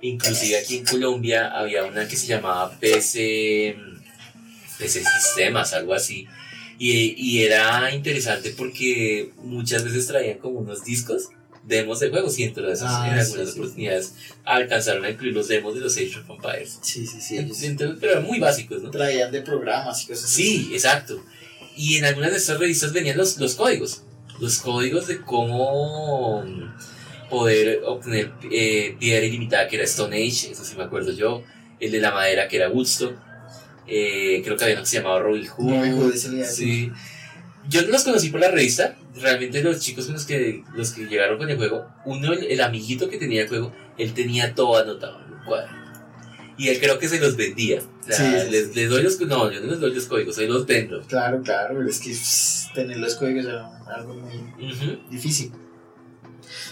[0.00, 3.74] Inclusive aquí en Colombia había una que se llamaba PC,
[4.78, 6.28] PC Sistemas, algo así.
[6.78, 11.30] Y, y era interesante porque muchas veces traían como unos discos,
[11.66, 13.58] demos de juegos, y entre esas, Ah, en algunas sí.
[13.58, 16.78] oportunidades alcanzaron a incluir los demos de los Age of Empires.
[16.82, 17.36] Sí, sí, sí.
[17.38, 18.90] Entonces, pero eran muy básicos, ¿no?
[18.90, 21.22] traían de programas y cosas Sí, exacto.
[21.76, 24.02] Y en algunas de estas revistas venían los, los códigos.
[24.40, 30.64] Los códigos de cómo mm, poder obtener eh, piedra ilimitada, que era Stone Age, eso
[30.64, 31.42] sí me acuerdo yo.
[31.80, 33.14] El de la madera, que era Woodstock.
[33.86, 35.70] Eh, creo que había uno que se llamaba Robin Hood.
[35.70, 36.14] Robin Hood.
[36.14, 36.90] Sí.
[37.68, 38.96] Yo no los conocí por la revista.
[39.14, 42.60] Realmente los chicos con los que, los que llegaron con el juego, uno, el, el
[42.60, 45.84] amiguito que tenía el juego, él tenía todo anotado en un cuadro.
[46.56, 47.80] Y él creo que se los vendía.
[47.80, 49.20] O sea, Sí, les, les doy los...
[49.20, 51.02] No, yo no les doy los códigos, se los vendo.
[51.02, 52.14] Claro, claro, es que
[52.74, 55.52] tener los códigos era algo muy difícil.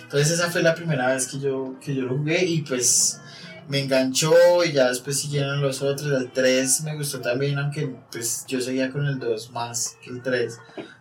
[0.02, 3.18] Entonces esa fue la primera vez que yo, que yo lo jugué y pues
[3.68, 4.33] me enganchó
[4.64, 6.11] y ya después siguieron los otros.
[6.20, 10.22] El 3 me gustó también, aunque pues yo seguía con el 2 más que el
[10.22, 10.59] 3.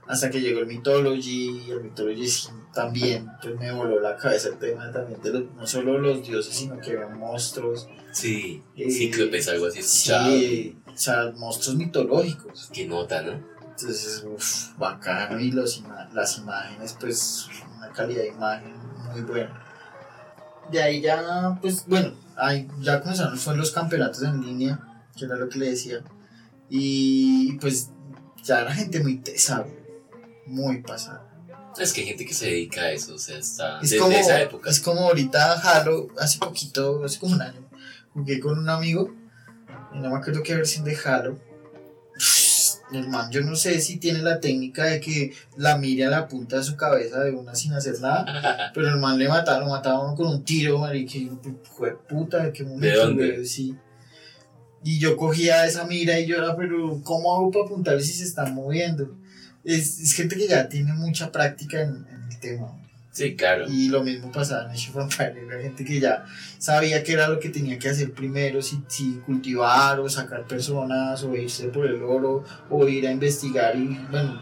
[0.08, 4.50] Hasta que llegó el Mythology y el Mythology sí, también pues me voló la cabeza
[4.50, 7.88] el tema también de los, no solo los dioses, sino que había monstruos.
[8.12, 9.82] Sí, Eh, cíclopes, algo así.
[9.84, 12.70] Sí, o sea, monstruos mitológicos.
[12.74, 13.32] Qué nota, ¿no?
[13.70, 17.48] Entonces, uff, bacano y los ima- las imágenes, pues
[17.78, 18.74] una calidad de imagen
[19.12, 19.66] muy buena.
[20.72, 24.80] De ahí ya, pues bueno, ahí ya comenzaron, fueron los campeonatos en línea,
[25.16, 26.04] que era lo que le decía.
[26.70, 27.90] Y pues
[28.44, 29.66] ya era gente muy tesa,
[30.48, 31.28] muy pasada.
[31.80, 34.12] Es que hay gente que se dedica a eso, o sea, está Es desde como,
[34.12, 34.70] esa época.
[34.70, 37.70] es como ahorita Halo, hace poquito, hace como un año,
[38.14, 39.14] jugué con un amigo,
[39.94, 41.40] y no me acuerdo qué versión de Halo.
[42.92, 46.28] El man, yo no sé si tiene la técnica de que la mire a la
[46.28, 49.68] punta de su cabeza de una sin hacer nada, pero el man le mataba, lo
[49.68, 51.32] mataba a uno con un tiro, marica, y
[51.64, 53.08] fue puta, ¿de qué momento?
[53.08, 53.32] dónde?
[53.32, 53.46] güey?
[53.46, 53.76] Sí.
[54.84, 58.24] Y yo cogía esa mira y yo era, pero ¿cómo hago para apuntarle si se
[58.24, 59.16] están moviendo?
[59.64, 62.81] Es, es gente que ya tiene mucha práctica en, en el tema.
[63.12, 63.66] Sí, claro.
[63.70, 66.24] Y lo mismo pasaba en Age of Empires, gente que ya
[66.58, 71.22] sabía qué era lo que tenía que hacer primero, si, si cultivar o sacar personas
[71.24, 74.42] o irse por el oro o ir a investigar y bueno,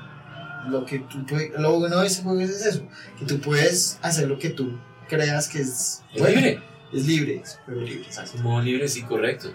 [0.70, 1.26] lo que tú
[1.58, 5.48] lo bueno de ese juego es eso, que tú puedes hacer lo que tú creas
[5.48, 6.62] que es, Es bueno, libre.
[6.94, 8.32] es libre, es juego libre, exacto.
[8.32, 9.52] Es un modo libre, sí, correcto.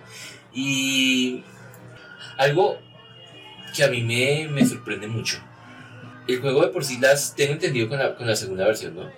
[0.52, 1.44] Y
[2.36, 2.78] algo
[3.76, 5.38] que a mí me, me sorprende mucho.
[6.26, 9.10] El juego de por sí las tengo entendido con la, con la segunda versión, ¿no?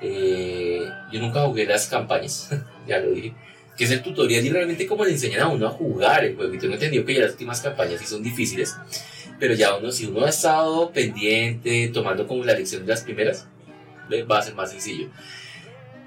[0.00, 2.50] Eh, yo nunca jugué las campañas,
[2.86, 3.34] ya lo dije.
[3.76, 6.54] Que es el tutorial y realmente como le enseñan a uno a jugar el juego.
[6.54, 8.74] Y tengo entendido que ya las últimas campañas sí son difíciles.
[9.38, 13.46] Pero ya uno, si uno ha estado pendiente, tomando como la lección de las primeras,
[14.30, 15.08] va a ser más sencillo.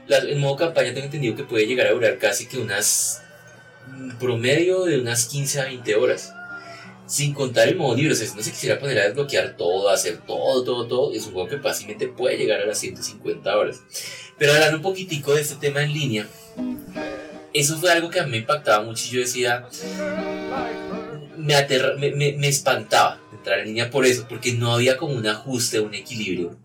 [0.08, 3.22] La- el modo campaña tengo entendido que puede llegar a durar casi que unas
[3.88, 6.34] mm, promedio de unas 15 a 20 horas.
[7.10, 9.90] Sin contar el modo libre, o sea, si uno se quisiera poner a desbloquear todo,
[9.90, 13.82] hacer todo, todo, todo, es un juego que fácilmente puede llegar a las 150 horas.
[14.38, 16.28] Pero hablando un poquitico de este tema en línea,
[17.52, 19.68] eso fue algo que a mí me impactaba mucho y yo decía,
[21.38, 25.14] me, aterra- me, me, me espantaba entrar en línea por eso, porque no había como
[25.16, 26.58] un ajuste, un equilibrio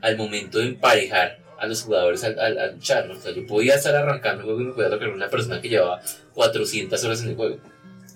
[0.00, 3.18] al momento de emparejar a los jugadores al, al, al luchar, ¿no?
[3.18, 5.68] O sea, yo podía estar arrancando el juego y me podía tocar una persona que
[5.68, 6.00] llevaba
[6.32, 7.58] 400 horas en el juego,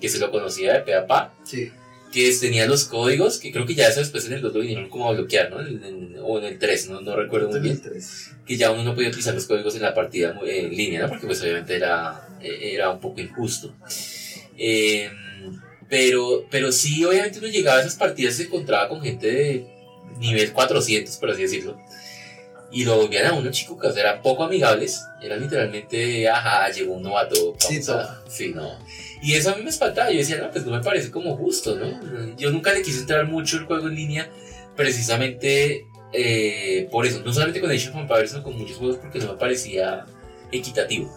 [0.00, 1.70] que se lo conocía de pe a pa, Sí,
[2.12, 4.88] que tenía los códigos, que creo que ya eso después en el 2 lo vinieron
[4.88, 5.60] como a bloquear, ¿no?
[5.60, 8.30] En- en- o en el 3, no, no recuerdo muy bien, 2003.
[8.46, 11.08] que ya uno no podía utilizar los códigos en la partida en línea, ¿no?
[11.08, 13.74] Porque pues obviamente era, eh, era un poco injusto.
[14.56, 15.10] Eh,
[15.88, 19.66] pero, pero sí, obviamente uno llegaba a esas partidas y se encontraba con gente de
[20.18, 21.78] nivel 400, por así decirlo.
[22.70, 25.00] Y lo volvían a uno chico, que eran poco amigables.
[25.22, 27.54] Eran literalmente, ajá, llegó un novato.
[27.58, 28.78] Sí, vamos a- sí, no.
[29.24, 30.10] Y eso a mí me espantaba.
[30.10, 32.36] Yo decía, no, pues no me parece como justo, ¿no?
[32.36, 34.28] Yo nunca le quise entrar mucho el juego en línea,
[34.76, 37.22] precisamente eh, por eso.
[37.24, 40.04] No solamente con Age of Empires, sino con muchos juegos, porque no me parecía
[40.52, 41.10] equitativo.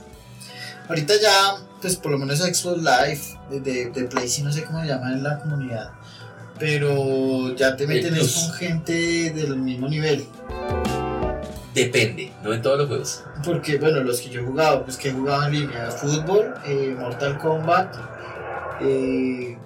[0.87, 4.79] Ahorita ya, pues por lo menos Xbox Live de, de, Play, sí no sé cómo
[4.79, 5.91] se llama en la comunidad,
[6.57, 10.25] pero ya te meten con gente del mismo nivel.
[11.77, 13.23] Depende, no en todos los juegos.
[13.43, 16.95] Porque, bueno, los que yo he jugado, pues que he jugado en línea, fútbol, eh,
[16.97, 17.95] Mortal Kombat,
[18.81, 19.57] eh,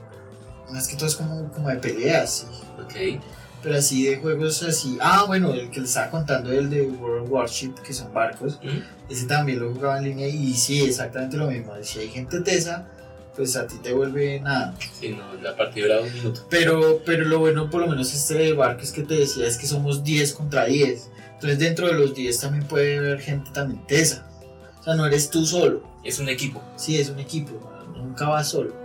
[0.69, 2.61] más que todo es como, como de peleas, sí.
[2.81, 3.21] Ok.
[3.63, 4.97] Pero así de juegos así.
[4.99, 8.59] Ah, bueno, el que le estaba contando, el de World Warship, que son barcos.
[8.63, 9.11] ¿Mm?
[9.11, 11.73] Ese también lo jugaba en línea y sí, exactamente lo mismo.
[11.81, 12.87] Si hay gente tesa,
[13.35, 14.73] pues a ti te vuelve nada.
[14.99, 16.45] Sí, no, la partida dura un minuto.
[16.49, 19.67] Pero, pero lo bueno, por lo menos este de barcos que te decía, es que
[19.67, 21.09] somos 10 contra 10.
[21.41, 24.27] Entonces dentro de los 10 también puede haber gente también tesa.
[24.79, 25.81] O sea, no eres tú solo.
[26.03, 26.61] Es un equipo.
[26.75, 27.51] Sí, es un equipo,
[27.95, 28.75] nunca vas solo.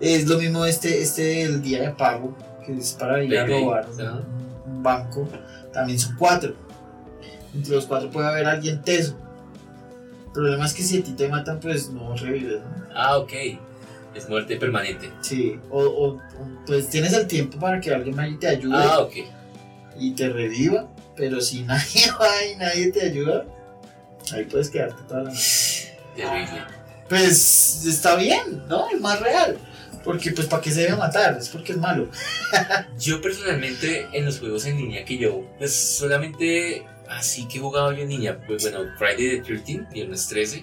[0.00, 3.86] Es lo mismo este, este del día de pago, que es para ir a robar
[4.66, 5.28] un, un banco.
[5.74, 6.54] También son cuatro.
[7.54, 9.14] Entre los cuatro puede haber alguien teso.
[10.28, 12.86] El problema es que si a ti te matan, pues no revives, ¿no?
[12.94, 13.32] Ah, ok.
[14.14, 15.10] Es muerte permanente.
[15.20, 16.20] Sí, o, o- o,
[16.66, 19.12] pues tienes el tiempo para que alguien más te ayude Ah, ok.
[19.98, 20.88] y te reviva,
[21.20, 23.44] pero si nadie va y nadie te ayuda,
[24.32, 25.94] ahí puedes quedarte toda la noche.
[26.16, 26.64] Terrible.
[27.08, 28.88] Pues está bien, ¿no?
[28.88, 29.58] Es más real.
[30.02, 32.08] Porque pues para qué se debe matar, es porque es malo.
[32.98, 37.92] Yo personalmente en los juegos en línea que yo, pues solamente así que he jugado
[37.92, 40.62] yo en línea, pues bueno, Friday the 13, viernes 13,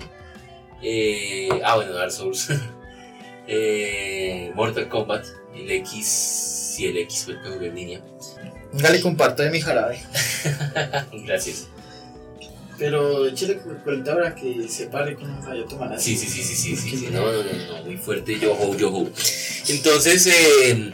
[0.82, 2.50] eh, ah bueno, Dark Souls,
[3.48, 8.02] eh, Mortal Kombat, el X y el X fue el que jugué en línea.
[8.74, 10.00] Dale, comparto de mi jarabe.
[11.26, 11.68] Gracias.
[12.78, 16.00] Pero échale cuenta ahora que se pare con un rayo tomar.
[16.00, 18.76] Sí, sí, sí, sí, sí, sí, sí, no, no, no, no, muy fuerte, yo ho,
[18.78, 19.10] yo ho.
[19.68, 20.94] Entonces, eh,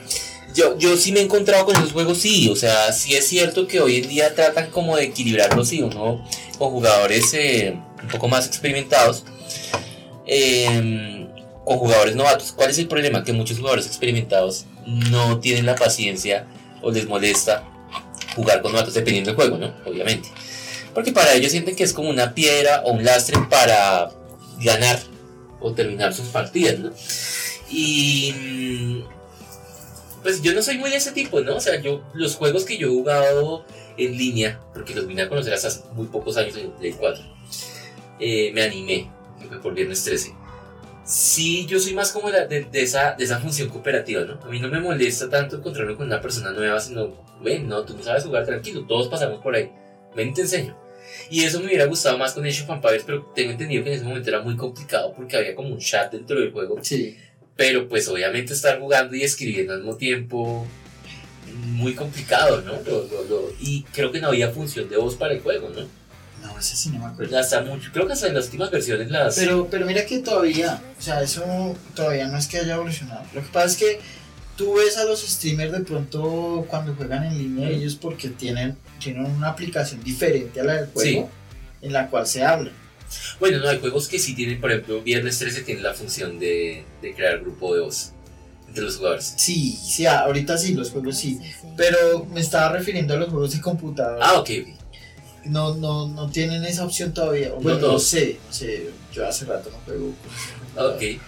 [0.55, 3.67] yo, yo sí me he encontrado con esos juegos, sí, o sea, sí es cierto
[3.67, 6.23] que hoy en día tratan como de equilibrarlos, sí, uno
[6.57, 9.25] con jugadores eh, un poco más experimentados,
[10.25, 11.27] eh,
[11.65, 12.53] con jugadores novatos.
[12.53, 13.23] ¿Cuál es el problema?
[13.23, 16.45] Que muchos jugadores experimentados no tienen la paciencia
[16.83, 17.63] o les molesta
[18.35, 19.73] jugar con novatos dependiendo del juego, ¿no?
[19.85, 20.29] Obviamente.
[20.93, 24.11] Porque para ellos sienten que es como una piedra o un lastre para
[24.59, 24.99] ganar
[25.59, 26.91] o terminar sus partidas, ¿no?
[27.69, 31.55] Y mm, pues yo no soy muy de ese tipo, ¿no?
[31.55, 33.65] O sea, yo los juegos que yo he jugado
[33.97, 37.23] en línea, porque los vine a conocer hasta hace muy pocos años en Play 4,
[38.19, 40.42] eh, me animé, que fue por viernes 13.
[41.05, 44.39] Sí, yo soy más como la- de, de esa, de esa función cooperativa, ¿no?
[44.41, 47.13] A mí no me molesta tanto encontrarme con una persona nueva, sino,
[47.43, 49.69] ven, no, tú no sabes jugar tranquilo, todos pasamos por ahí,
[50.15, 50.77] ven te enseño.
[51.29, 53.95] Y eso me hubiera gustado más con Age of Empires, pero tengo entendido que en
[53.97, 56.77] ese momento era muy complicado porque había como un chat dentro del juego.
[56.81, 57.17] Sí.
[57.55, 60.65] Pero pues obviamente estar jugando y escribiendo al mismo tiempo,
[61.67, 62.73] muy complicado, ¿no?
[62.81, 65.85] Lo- lo- lo- y creo que no había función de voz para el juego, ¿no?
[66.43, 67.37] No, ese sí no me acuerdo.
[67.39, 69.35] Hasta mucho, creo que hasta en las últimas versiones las...
[69.35, 71.43] Pero, pero mira que todavía, o sea, eso
[71.95, 73.23] todavía no es que haya evolucionado.
[73.33, 73.99] Lo que pasa es que
[74.57, 79.25] tú ves a los streamers de pronto cuando juegan en línea, ellos porque tienen, tienen
[79.25, 81.29] una aplicación diferente a la del juego
[81.81, 82.71] en la cual se habla.
[83.39, 86.83] Bueno, no, hay juegos que sí tienen, por ejemplo, Viernes 13 tiene la función de,
[87.01, 88.11] de crear grupo de voz
[88.67, 89.33] entre los jugadores.
[89.37, 91.39] Sí, sí, ahorita sí, los juegos sí.
[91.77, 94.19] Pero me estaba refiriendo a los juegos de computador.
[94.21, 94.82] Ah, ok, ok.
[95.45, 97.51] No, no, no tienen esa opción todavía.
[97.61, 100.13] Bueno, no, sé, no sé, yo hace rato no juego.
[100.77, 101.21] Ok.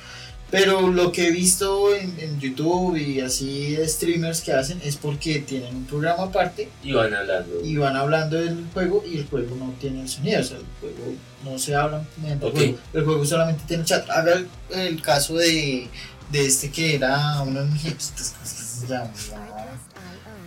[0.51, 5.39] Pero lo que he visto en, en YouTube y así streamers que hacen es porque
[5.39, 7.62] tienen un programa aparte Y van hablando.
[7.65, 10.65] y van hablando del juego y el juego no tiene el sonido, o sea, el
[10.80, 14.08] juego no se habla mediante el juego, el juego solamente tiene chat.
[14.10, 15.89] Haga el, el caso de,
[16.32, 18.89] de este que era unos hipsters, ¿cómo es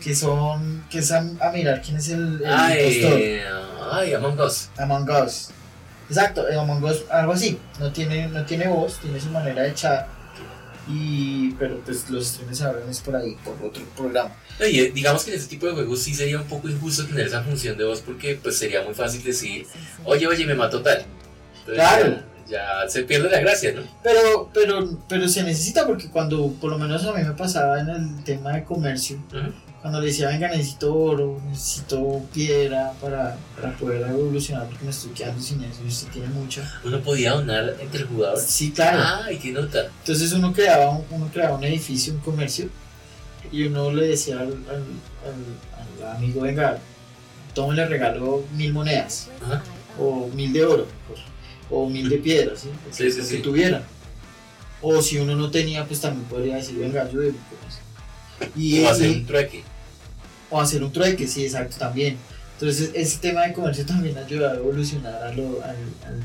[0.09, 3.13] que son, que es a, a mirar quién es el, el impostor.
[3.13, 3.41] Ay,
[3.93, 4.71] ay, Among Us.
[4.79, 5.51] Among Us.
[6.09, 7.59] Exacto, el Among Us, algo así.
[7.79, 10.07] No tiene, no tiene voz, tiene su manera de chat.
[10.89, 14.31] Y, pero pues los streamers se abren es por ahí, por otro programa.
[14.61, 17.27] Y, eh, digamos que en ese tipo de juegos sí sería un poco injusto tener
[17.27, 19.67] esa función de voz porque pues sería muy fácil decir,
[20.07, 21.05] oye, oye, me mató tal.
[21.67, 22.23] Entonces, Claro.
[22.49, 23.83] Ya, ya se pierde la gracia, ¿no?
[24.03, 27.91] Pero, pero, pero se necesita porque cuando, por lo menos a mí me pasaba en
[27.91, 29.53] el tema de comercio, Ujú.
[29.81, 35.11] Cuando le decía, venga, necesito oro, necesito piedra para, para poder evolucionar porque me estoy
[35.13, 36.63] quedando sin eso y usted tiene mucha.
[36.85, 38.39] Uno podía donar entre el jugador.
[38.41, 39.25] Sí, claro.
[39.25, 39.87] Ay, qué nota.
[40.01, 42.69] Entonces uno creaba un, uno creaba un edificio, un comercio,
[43.53, 44.85] y uno le decía al, al,
[45.25, 46.79] al- al amigo, venga,
[47.55, 49.63] tome le regalo mil monedas, Ajá.
[49.99, 51.21] o mil de oro, pues,
[51.71, 52.69] o mil de piedra, ¿sí?
[52.91, 53.37] Sí, sí, lo sí.
[53.37, 53.83] que tuviera.
[54.83, 57.39] O si uno no tenía, pues también podría decir, venga, ayúdeme
[57.69, 57.78] eso.
[58.57, 59.63] Y, O hacer un trueque.
[60.51, 62.17] o hacer un trueque, sí, exacto, también.
[62.55, 65.77] Entonces ese tema de comercio también ayuda a evolucionar a lo, al,
[66.07, 66.23] al-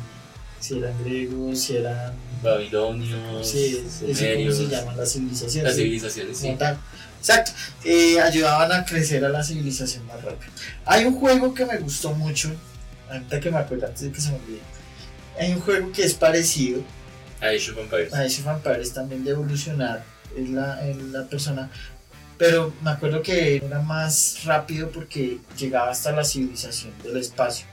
[0.59, 2.13] si eran griegos, si eran...
[2.41, 5.63] Babilonios, Sí, eso se llaman las civilizaciones.
[5.63, 6.55] las sí, civilizaciones, sí.
[6.57, 6.77] tal.
[7.19, 7.51] Exacto,
[7.83, 10.51] eh, ayudaban a crecer a la civilización más rápido.
[10.85, 12.49] Hay un juego que me gustó mucho,
[13.09, 14.59] ahorita que me acuerdo, antes de que se me olvide.
[15.39, 16.81] Hay un juego que es parecido
[17.41, 18.13] Age of Empires.
[18.13, 20.03] a Age of Empires también de evolucionar
[20.37, 21.69] en la, en la persona,
[22.43, 27.65] pero me acuerdo que era más rápido porque llegaba hasta la civilización del espacio,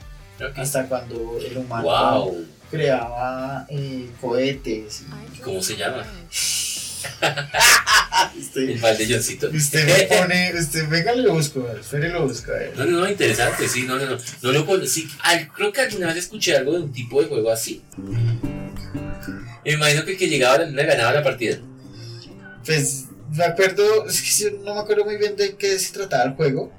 [0.54, 2.46] hasta cuando el humano Wow.
[2.70, 5.02] creaba eh, cohetes.
[5.36, 6.04] y- ¿Cómo se llama?
[8.38, 9.50] Usted, El mal de Johncito.
[9.52, 12.52] usted me pone, usted venga lo busco, espere lo busco.
[12.52, 12.72] ver.
[12.76, 14.18] No, no, no, interesante, sí, no, no, no.
[14.42, 17.50] No lo sí, al- creo que alguna vez escuché algo de un tipo de juego
[17.50, 17.82] así.
[19.64, 21.58] Me imagino que el que llegaba a la luna ganaba la partida.
[22.64, 26.34] Pues me acuerdo, es que no me acuerdo muy bien de qué se trataba el
[26.34, 26.72] juego,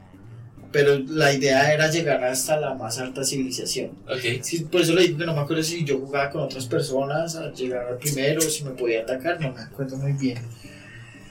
[0.72, 3.92] pero la idea era llegar hasta la más alta civilización.
[4.08, 4.42] Ok.
[4.42, 7.36] Sí, por eso le digo que no me acuerdo si yo jugaba con otras personas
[7.36, 10.38] a llegar al primero, si me podía atacar, no me acuerdo muy bien.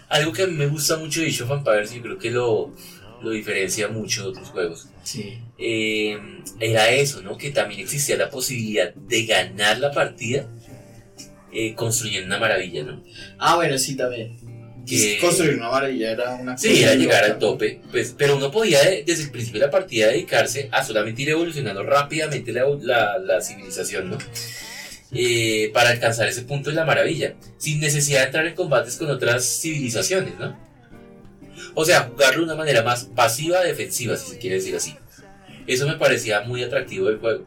[0.09, 2.75] Algo que me gusta mucho de of Empires y creo que lo,
[3.23, 4.89] lo diferencia mucho de otros juegos.
[5.05, 5.39] Sí.
[5.57, 6.19] eh,
[6.59, 7.39] era eso, ¿no?
[7.39, 10.47] Que también existía la posibilidad de ganar la partida
[11.53, 13.03] eh, construyendo una maravilla, ¿no?
[13.39, 14.39] Ah, bueno, sí, también.
[14.91, 17.33] Que- Construir una maravilla era una Sí, era llegar loca.
[17.35, 20.85] al tope, pues, pero uno podía de- desde el principio de la partida dedicarse a
[20.85, 24.19] solamente ir evolucionando rápidamente la, la- la civilización, ¿no?
[25.13, 29.11] Eh, para alcanzar ese punto de la maravilla, sin necesidad de entrar en combates con
[29.11, 30.57] otras civilizaciones, ¿no?
[31.75, 34.95] O sea, jugarlo de una manera más pasiva-defensiva, si se quiere decir así.
[35.67, 37.45] Eso me parecía muy atractivo del juego.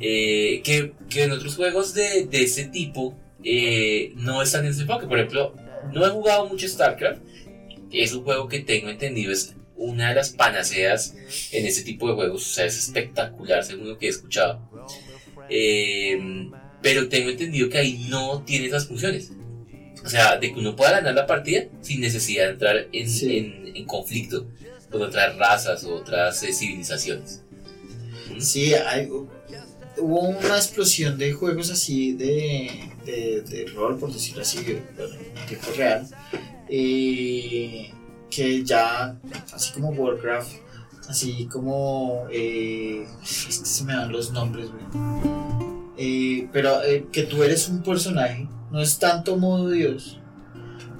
[0.00, 4.82] Eh, que, que en otros juegos de, de ese tipo eh, no están en ese
[4.82, 5.06] enfoque.
[5.06, 5.54] Por ejemplo,
[5.92, 7.20] no he jugado mucho StarCraft.
[7.92, 11.14] Es un juego que tengo entendido es una de las panaceas
[11.52, 12.42] en ese tipo de juegos.
[12.50, 14.60] O sea, es espectacular según lo que he escuchado.
[15.48, 16.50] Eh,
[16.82, 19.30] pero tengo entendido que ahí no tiene esas funciones.
[20.04, 23.38] O sea, de que uno pueda ganar la partida sin necesidad de entrar en, Sí.
[23.38, 24.46] en- en conflicto
[24.90, 27.42] con otras razas o otras eh, civilizaciones.
[28.38, 29.08] Sí, hay-
[29.98, 35.68] hubo una explosión de juegos así de, de, de rol, por decirlo así, en tiempo
[35.76, 36.06] real,
[36.68, 37.90] eh,
[38.30, 39.18] que ya,
[39.52, 40.52] así como Warcraft,
[41.08, 44.68] así como, eh, es que se me dan los nombres.
[45.96, 50.20] Eh, pero eh, que tú eres un personaje, no es tanto modo Dios,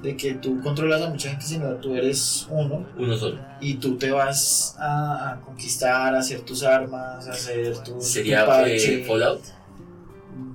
[0.01, 3.39] de que tú controlas a mucha gente, sino tú eres uno Uno solo.
[3.59, 8.45] y tú te vas a, a conquistar, a hacer tus armas, a hacer tu, Sería
[8.45, 9.41] tu eh, Fallout.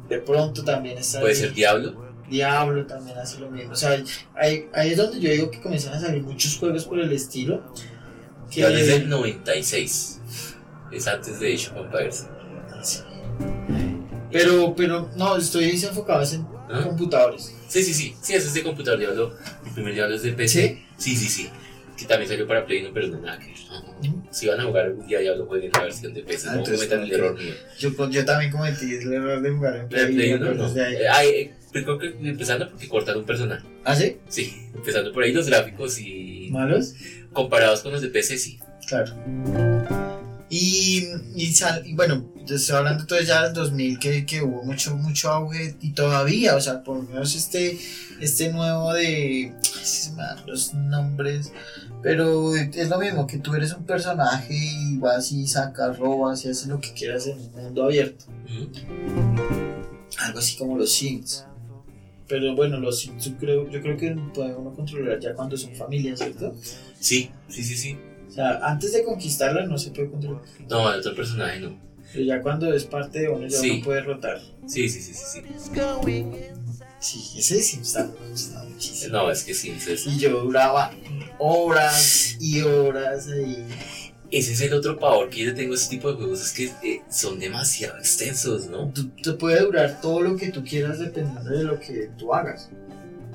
[0.08, 1.38] De pronto también está Puede ahí.
[1.40, 2.12] ser Diablo.
[2.30, 3.72] Diablo también hace lo mismo.
[3.72, 4.02] O sea,
[4.34, 7.62] ahí, ahí es donde yo digo que comienzan a salir muchos juegos por el estilo.
[8.50, 10.20] Que Diablo es del 96.
[10.92, 12.26] Es antes de Age of Empires.
[12.82, 13.00] Sí.
[14.30, 16.46] Pero, pero no, estoy enfocado en
[16.80, 16.82] ¿Ah?
[16.82, 17.54] computadores.
[17.68, 18.14] Sí, sí, sí.
[18.20, 18.98] Sí, ese es de computador.
[18.98, 19.36] Diablo.
[19.66, 20.82] El primer Diablo es de PC.
[20.96, 21.48] Sí, sí, sí.
[21.96, 23.56] Que también salió para Play 1, pero no nada que ver.
[24.30, 26.48] Si van a jugar algún día Diablo, jueguen la versión de PC.
[26.48, 27.54] Ah, no entonces, cometan el error mío.
[27.78, 30.68] Yo, yo también cometí el error de jugar en La Play, Play 1 pero no.
[30.68, 30.94] desde ahí.
[30.94, 33.66] Eh, ay, eh, creo que empezando porque cortaron un personaje.
[33.84, 34.16] ¿Ah, sí?
[34.28, 36.94] Sí, empezando por ahí los gráficos y ¿Malos?
[37.32, 38.58] comparados con los de PC, sí.
[38.88, 39.71] Claro.
[40.54, 44.94] Y, y, sal- y bueno, estoy hablando entonces ya del 2000 que, que hubo mucho,
[44.98, 47.78] mucho auge y todavía, o sea, por lo menos este,
[48.20, 49.54] este nuevo de...
[49.62, 51.50] sí se me dan los nombres,
[52.02, 56.50] pero es lo mismo, que tú eres un personaje y vas y sacas, robas y
[56.50, 58.26] haces lo que quieras en un mundo abierto.
[60.18, 61.46] Algo así como los Sims.
[62.28, 65.74] Pero bueno, los Sims yo creo, yo creo que puede uno controlar ya cuando son
[65.74, 66.54] familias, ¿cierto?
[67.00, 67.96] Sí, sí, sí, sí.
[68.32, 70.40] O sea, antes de conquistarla no se puede controlar.
[70.70, 71.78] No, el otro personaje no.
[72.14, 73.70] Pero ya cuando es parte de uno ya Sí.
[73.72, 74.40] uno puede rotar.
[74.66, 75.40] Sí, sí, sí, sí.
[75.42, 76.24] sí.
[76.98, 79.12] Sí, ese de Sims me gustaba muchísimo.
[79.12, 79.70] No, es que sí.
[79.86, 80.92] es- Y yo duraba
[81.38, 83.66] horas y horas ahí.
[84.30, 86.64] Ese es el otro pavor que yo tengo a este tipo de juegos, es que
[86.88, 88.90] eh, son demasiado extensos, ¿no?
[88.94, 92.70] Tú- te puede durar todo lo que tú quieras dependiendo de lo que tú hagas.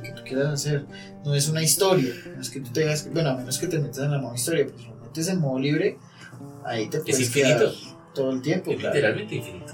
[0.02, 0.86] Que tú quieras hacer.
[1.26, 2.14] No es una historia.
[2.36, 3.10] No es que tú tengas que.
[3.10, 4.66] Bueno, a menos que te metas en la modo historia.
[4.66, 5.98] Pues si metes en modo libre,
[6.66, 7.60] ahí te puedes infinito.
[7.60, 7.72] quedar
[8.14, 8.72] todo el tiempo.
[8.72, 8.96] Es claro.
[8.96, 9.74] literalmente infinito.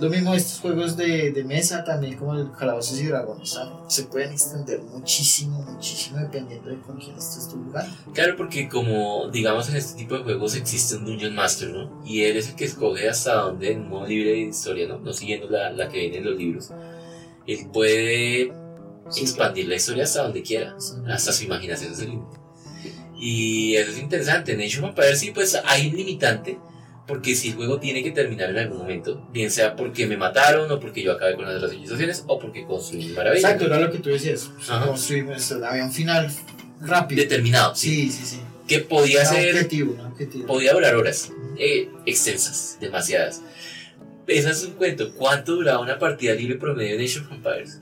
[0.00, 3.58] Lo mismo estos juegos de, de mesa también como el Calabozos y Dragones
[3.88, 7.94] se pueden extender muchísimo, muchísimo dependiendo de con quién estés tú jugando.
[8.14, 12.02] Claro, porque como digamos en este tipo de juegos existe un Dungeon Master, ¿no?
[12.02, 14.98] Y él es el que escoge hasta dónde en modo libre de historia, ¿no?
[15.00, 16.72] No siguiendo la, la que viene en los libros.
[17.46, 18.54] Él puede
[19.16, 20.76] expandir la historia hasta donde quiera,
[21.08, 22.36] hasta su imaginación es el límite.
[23.18, 24.52] Y eso es interesante.
[24.52, 26.58] En Age of Empires sí, pues hay un limitante,
[27.06, 30.70] porque si el juego tiene que terminar en algún momento, bien sea porque me mataron,
[30.70, 33.40] o porque yo acabé con las civilizaciones, o porque construí maravilla.
[33.50, 34.50] Exacto, era lo que tú decías.
[34.68, 34.86] Ajá.
[34.86, 36.32] Construimos, había un final
[36.80, 37.22] rápido.
[37.22, 38.10] Determinado, sí.
[38.10, 38.40] Sí, sí, sí.
[38.66, 40.46] Que podía Un ser, objetivo, un objetivo.
[40.46, 43.42] podía durar horas, eh, extensas, demasiadas.
[44.28, 45.12] Ese es un cuento.
[45.14, 47.80] ¿Cuánto duraba una partida libre promedio en Age of Empires?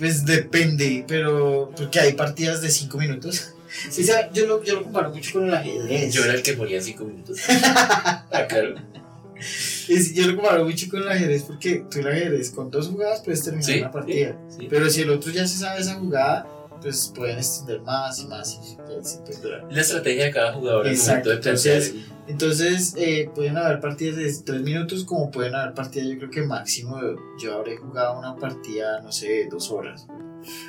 [0.00, 3.52] Pues depende, pero porque hay partidas de 5 minutos.
[3.88, 6.12] Sí, sea, yo, lo, yo lo comparo mucho con el ajedrez.
[6.12, 7.38] Yo era el que moría en 5 minutos.
[7.48, 8.74] ah, claro.
[9.88, 13.20] Es- yo lo comparo mucho con el ajedrez porque tú el ajedrez con dos jugadas
[13.24, 14.36] puedes terminar Sí, una partida.
[14.48, 14.66] sí.
[14.68, 16.46] Pero si el otro ya se sabe esa jugada,
[16.80, 18.76] pues pueden extender más y más y
[19.42, 19.66] durar.
[19.70, 21.94] La estrategia de cada jugador en el Exacto, momento de entonces-
[22.26, 26.42] Entonces, eh, pueden haber partidas de 3 minutos, como pueden haber partidas, yo creo que
[26.42, 26.98] máximo,
[27.42, 30.06] yo habré jugado una partida, no sé, 2 horas.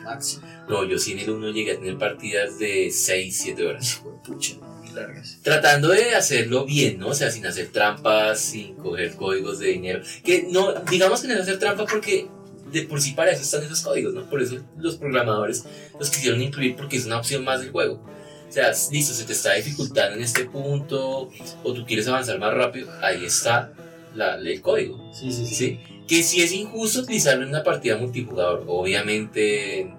[0.03, 0.45] Máximo.
[0.67, 4.01] No, yo sí en el 1 llegué a tener partidas de 6, 7 horas.
[4.25, 4.55] Pucha,
[4.93, 5.37] largas.
[5.43, 7.09] Tratando de hacerlo bien, ¿no?
[7.09, 10.01] O sea, sin hacer trampas, sin coger códigos de dinero.
[10.25, 12.27] Que no, digamos que no es hacer trampa porque
[12.71, 14.29] de por sí para eso están esos códigos, ¿no?
[14.29, 15.65] Por eso los programadores
[15.99, 18.03] los quisieron incluir porque es una opción más del juego.
[18.47, 21.29] O sea, listo, se te está dificultando en este punto
[21.63, 23.73] o tú quieres avanzar más rápido, ahí está
[24.13, 25.11] la, el código.
[25.13, 25.55] Sí, sí, sí.
[25.55, 25.79] ¿sí?
[26.07, 29.93] Que si es injusto utilizarlo en una partida multijugador, obviamente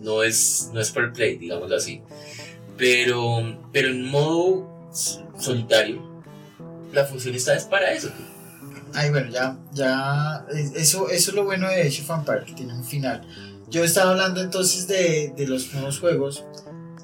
[0.00, 2.00] no es, no es per play, digámoslo así.
[2.76, 4.90] Pero, pero en modo
[5.38, 6.22] solitario,
[6.92, 8.10] la función está es para eso.
[8.94, 12.74] Ay, bueno, ya, ya, eso, eso es lo bueno de Age of Empires, que tiene
[12.74, 13.26] un final.
[13.68, 16.44] Yo estaba hablando entonces de, de los nuevos juegos,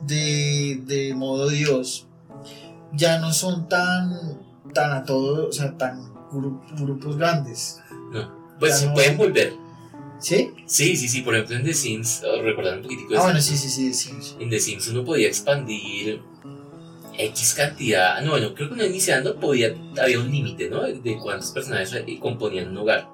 [0.06, 2.06] de, de modo Dios,
[2.92, 4.12] ya no son tan,
[4.72, 7.80] tan a todo, o sea, tan gru- grupos grandes.
[8.58, 9.52] Pues Ya se no- pueden volver.
[10.20, 10.52] ¿Sí?
[10.66, 13.40] Sí, sí, sí, por ejemplo en The Sims, oh, recordando un poquitico de Ah, bueno,
[13.40, 14.16] Sims, sí, sí, sí, sí.
[14.22, 14.34] sí.
[14.40, 16.22] en The Sims uno podía expandir
[17.18, 20.82] X cantidad, no, bueno, creo que uno iniciando podía, había un límite, ¿no?
[20.82, 23.06] De cuántos personajes eh, componían un hogar.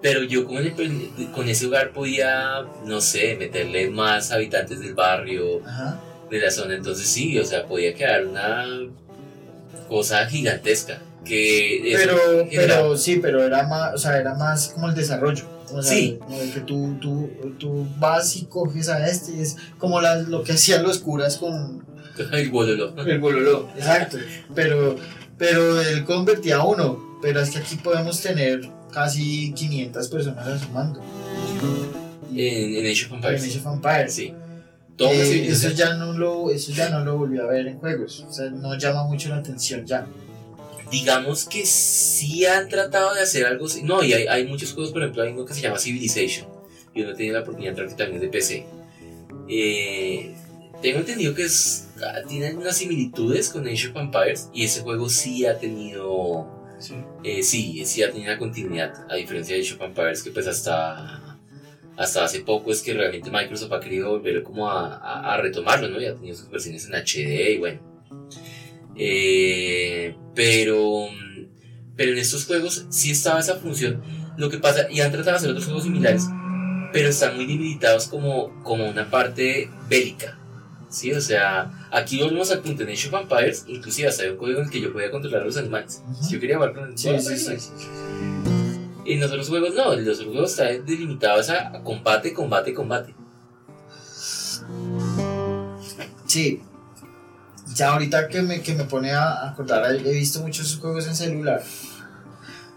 [0.00, 5.64] Pero yo con, el- con ese hogar podía, no sé, meterle más habitantes del barrio,
[5.64, 6.00] Ajá.
[6.30, 6.74] de la zona.
[6.74, 8.64] Entonces sí, o sea, podía quedar una
[9.88, 11.00] cosa gigantesca.
[11.24, 12.16] Que Pero,
[12.50, 15.44] pero sí, pero era más, o sea, era más como el desarrollo.
[15.72, 16.18] O sea, Sí.
[16.52, 20.82] que tú, tú, tú vas y coges a este, es como la- lo que hacían
[20.82, 21.86] los curas con,
[22.32, 22.94] el bololo.
[23.04, 24.18] El bololó, exacto.
[24.54, 24.96] Pero,
[25.38, 27.12] pero él convertía a uno.
[27.22, 31.00] Pero que aquí podemos tener casi 500 personas a su mando.
[32.34, 33.44] En, en Age of En Empires.
[33.44, 34.14] Age of Empires.
[34.14, 34.34] Sí.
[34.98, 38.24] Eh, eso, ya no lo, eso ya no lo volví a ver en juegos.
[38.28, 40.06] O sea, no llama mucho la atención ya.
[40.90, 43.66] Digamos que sí han tratado de hacer algo.
[43.84, 46.46] No, y hay, hay muchos juegos, por ejemplo, hay uno que se llama Civilization.
[46.94, 48.66] Yo no he tenido la oportunidad de entrar también de PC.
[49.48, 50.34] Eh,
[50.82, 51.88] tengo entendido que es,
[52.28, 54.50] tiene algunas similitudes con Age of Empires.
[54.52, 56.46] Y ese juego sí ha tenido.
[56.78, 56.94] Sí.
[57.22, 60.46] Eh, sí, sí ha tenido una continuidad, a diferencia de Age of Empires, que pues
[60.48, 61.38] hasta,
[61.96, 65.88] hasta hace poco es que realmente Microsoft ha querido volver como a, a- a retomarlo,
[65.88, 66.00] ¿no?
[66.00, 67.80] Ya ha tenido sus versiones en HD y bueno.
[68.96, 71.06] Eh, pero,
[71.96, 74.02] pero en estos juegos sí estaba esa función.
[74.36, 76.24] Lo que pasa, y han tratado de hacer otros juegos similares,
[76.92, 80.38] pero están muy debilitados como, como una parte bélica.
[80.92, 84.66] Sí, o sea, aquí volvemos en Age of Empires, inclusive hasta había un código en
[84.66, 86.02] el que yo podía controlar a los animales.
[86.20, 87.86] Si yo quería jugar con el Sí, sí, sí, sí.
[89.06, 93.14] En los otros juegos no, en los otros juegos está delimitado a combate, combate, combate.
[96.26, 96.62] Sí.
[97.74, 101.62] Ya ahorita que me, que me pone a acordar, he visto muchos juegos en celular.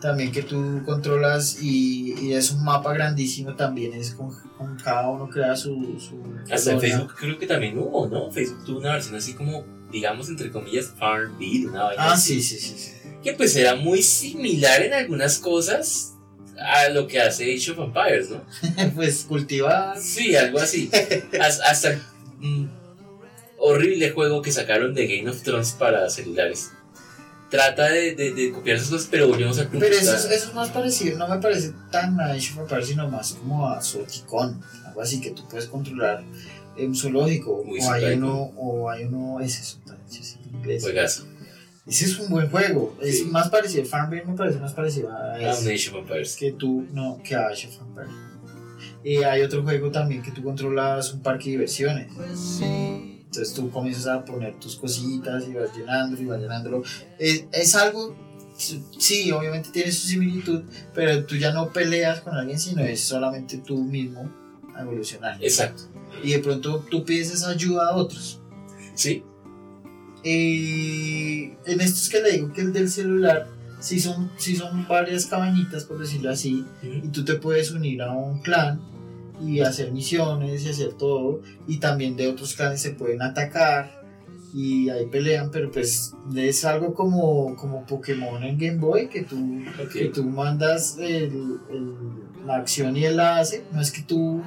[0.06, 5.10] También que tú controlas y, y es un mapa grandísimo también, es con, con cada
[5.10, 6.00] uno crea su...
[6.00, 6.22] su
[6.54, 6.80] Hasta en.
[6.80, 8.32] Facebook creo que también hubo, ¿no?
[8.32, 12.60] Facebook tuvo una versión así como, digamos, entre comillas, Farmville, una vaina Ah, así, sí,
[12.60, 12.78] sí, sí.
[12.78, 13.10] sí.
[13.24, 16.14] Que pues era muy similar en algunas cosas
[16.60, 18.44] a lo que hace Age of Empires, ¿no?
[18.96, 19.96] pues cultiva...
[20.00, 20.88] Sí, algo así.
[21.42, 22.02] Has- hasta el
[22.42, 22.68] mm,
[23.58, 26.72] horrible juego que sacaron de Game of Thrones para celulares.
[27.50, 29.86] Trata de, de, de copiar esas cosas, pero volvemos al punto.
[29.86, 32.88] Pero eso es, eso es más parecido, no me parece tan a Age of Empires,
[32.88, 36.24] sino más como a Zoticon, algo así que tú puedes controlar
[36.76, 39.80] en un zoológico, Muy o hay uno, o hay uno, ese es
[40.10, 40.84] sí, sí, en inglés.
[40.84, 41.26] Juegazo.
[41.88, 43.26] Ese es un buen juego, es Sí.
[43.26, 46.36] más parecido, Farmville me parece más parecido a ese un Age of Empires.
[46.36, 48.12] que tú, no, que a Age of Empires.
[49.04, 52.08] Y hay otro juego también que tú controlas un parque de diversiones.
[53.36, 56.84] Entonces tú comienzas a poner tus cositas y vas llenándolo y vas llenándolo.
[57.20, 58.16] Es, es algo,
[58.98, 60.64] sí, obviamente tiene su similitud,
[60.94, 64.32] pero tú ya no peleas con alguien, sino es solamente tú mismo
[64.74, 65.38] a evolucionar.
[65.44, 65.84] Exacto.
[66.24, 68.40] Y de pronto tú pides esa ayuda a otros.
[68.94, 69.22] Sí,
[70.24, 73.50] Y en estos que le digo que el del celular,
[73.82, 78.14] si son, si son varias cabañitas, por decirlo así, y tú te puedes unir a
[78.14, 78.80] un clan
[79.42, 84.04] y hacer misiones y hacer todo, y también de otros clanes se pueden atacar
[84.54, 89.64] y ahí pelean, pero pues es algo como, como Pokémon en Game Boy, que tú,
[89.92, 91.96] que tú mandas el, el,
[92.46, 94.42] la acción y él la hace, no es que tú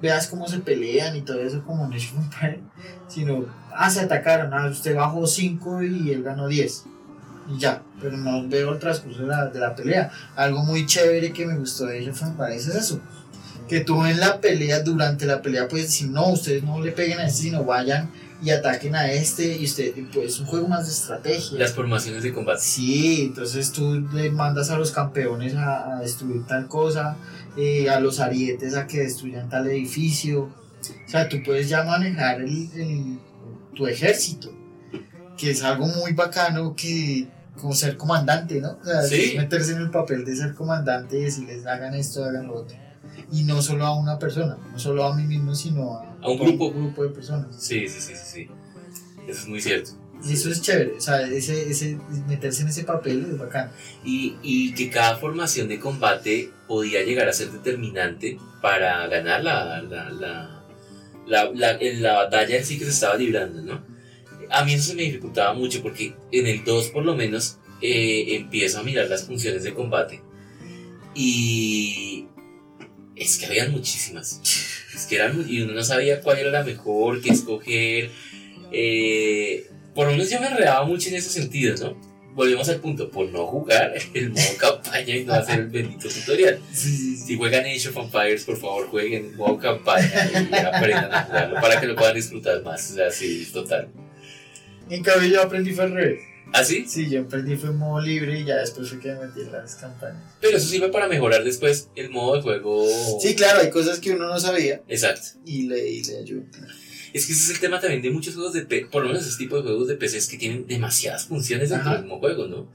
[0.00, 2.60] veas cómo se pelean y todo eso como en Age
[3.08, 6.84] sino, ah, se atacaron, ah, usted bajó 5 y él ganó 10
[7.48, 10.10] y ya, pero no veo el transcurso de la, de la pelea.
[10.36, 13.00] Algo muy chévere que me gustó de Age of Empires es eso,
[13.70, 17.20] que tú en la pelea, durante la pelea puedes decir, no, ustedes no le peguen
[17.20, 18.10] a este, sino vayan
[18.42, 21.56] y ataquen a este y usted pues un juego más de estrategia.
[21.56, 22.60] Las formaciones de combate.
[22.60, 27.16] Sí entonces tú le mandas a los campeones a, a destruir tal cosa
[27.56, 30.44] eh, a los arietes a que destruyan tal edificio.
[31.06, 33.18] O sea tú puedes ya manejar el, el,
[33.76, 34.50] tu ejército
[35.38, 39.34] que es algo muy bacano que como ser comandante no o sea, Sí.
[39.36, 42.76] meterse en el papel de ser comandante y decirles hagan esto hagan lo otro
[43.32, 46.38] y no solo a una persona no solo a mí mismo sino a, A un
[46.38, 46.70] grupo.
[46.72, 48.48] grupo de personas sí sí sí sí sí
[49.28, 49.90] eso es muy cierto
[50.22, 51.96] Y eso es chévere, o sea, ese, ese,
[52.28, 53.70] meterse en ese papel es bacán.
[54.04, 59.80] y, y que cada formación de combate podía llegar a ser determinante para ganar la,
[59.80, 60.62] la, la,
[61.26, 63.80] la, la- en la batalla en sí que se estaba librando, ¿no?
[64.50, 68.34] A mí eso se me dificultaba mucho porque en el 2 por lo menos eh,
[68.36, 70.20] empiezo a mirar las funciones de combate
[71.14, 72.26] y
[73.20, 74.40] es que habían muchísimas.
[74.94, 78.10] Es que eran, y uno no sabía cuál era la mejor, qué escoger.
[78.72, 82.10] eh, por lo menos yo me enredaba mucho en ese sentido, ¿no?
[82.34, 86.58] volvemos al punto, por no jugar el modo campaña y no hacer el bendito tutorial.
[86.72, 91.60] Si juegan Age of Empires, por favor jueguen el modo campaña y aprendan a jugarlo
[91.60, 92.90] para que lo puedan disfrutar más.
[92.90, 93.88] O sea, sí, total.
[94.88, 96.20] En cambio yo aprendí fue al revés.
[96.52, 96.84] ¿Ah, sí?
[96.88, 99.52] Sí, yo aprendí fue en modo libre y ya después fue que me metí en
[99.52, 100.22] las campañas.
[100.40, 102.86] Pero eso sirve para mejorar después el modo de juego.
[103.20, 105.38] Sí, claro, hay cosas que uno no sabía Exacto.
[105.44, 106.42] y le, y le ayudó.
[107.12, 109.26] Es que ese es el tema también de muchos juegos de PC, por lo menos
[109.26, 112.46] ese tipo de juegos de PC es que tienen demasiadas funciones dentro del mismo juego,
[112.46, 112.70] ¿no?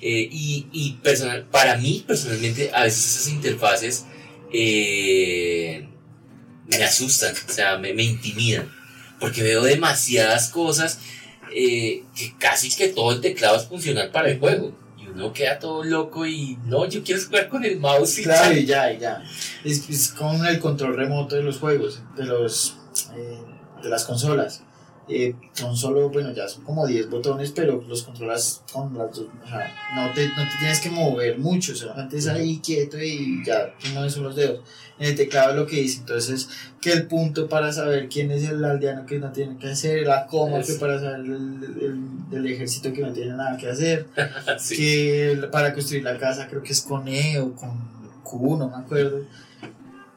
[0.00, 4.06] Eh, y y personal, para mí, personalmente, a veces esas interfaces
[4.52, 5.86] eh,
[6.66, 8.70] me asustan, o sea, me, me intimidan,
[9.20, 11.00] porque veo demasiadas cosas
[11.54, 14.72] eh, que casi que todo el teclado es funcional para el juego.
[14.98, 18.52] Y uno queda todo loco y no, yo quiero jugar con el mouse y Claro,
[18.52, 18.58] ya.
[18.58, 19.22] y ya, y ya.
[19.64, 22.76] Es, es con el control remoto de los juegos, de los
[23.16, 23.38] eh,
[23.82, 24.62] de las consolas.
[25.10, 29.26] Eh, son solo, bueno, ya son como 10 botones, pero los controlas con las dos.
[29.44, 33.42] O sea, no te, no te tienes que mover mucho, solamente es ahí quieto y
[33.44, 34.60] ya, no son los dedos.
[34.98, 36.48] En el teclado lo que dice, entonces,
[36.80, 40.26] que el punto para saber quién es el aldeano que no tiene que hacer, la
[40.26, 44.06] coma que para saber el, el- el ejército que no tiene nada que hacer
[44.58, 44.76] Sí.
[44.76, 47.70] que para construir la casa creo que es con E o con
[48.24, 49.20] Q, no me acuerdo.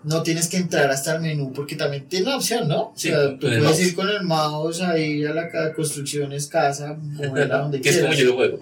[0.03, 2.91] No tienes que entrar hasta el menú porque también tiene la opción, ¿no?
[2.95, 3.79] Sí, o sea, tú puedes mouse.
[3.81, 7.97] ir con el mouse a ir a la ca- construcciones, casa, moverla donde que es
[7.97, 8.19] como quieras.
[8.23, 8.59] yo lo juego.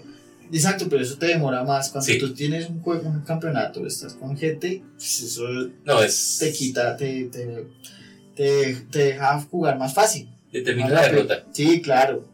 [0.52, 1.90] Exacto, pero eso te demora más.
[1.92, 2.18] Cuando Sí.
[2.18, 5.44] tú tienes un juego, un campeonato, estás con gente, pues eso
[5.86, 6.38] No, es.
[6.40, 7.66] te quita, te, te,
[8.36, 10.28] te, te deja jugar más fácil.
[10.78, 11.46] Más la derrota.
[11.54, 12.26] Sí, claro.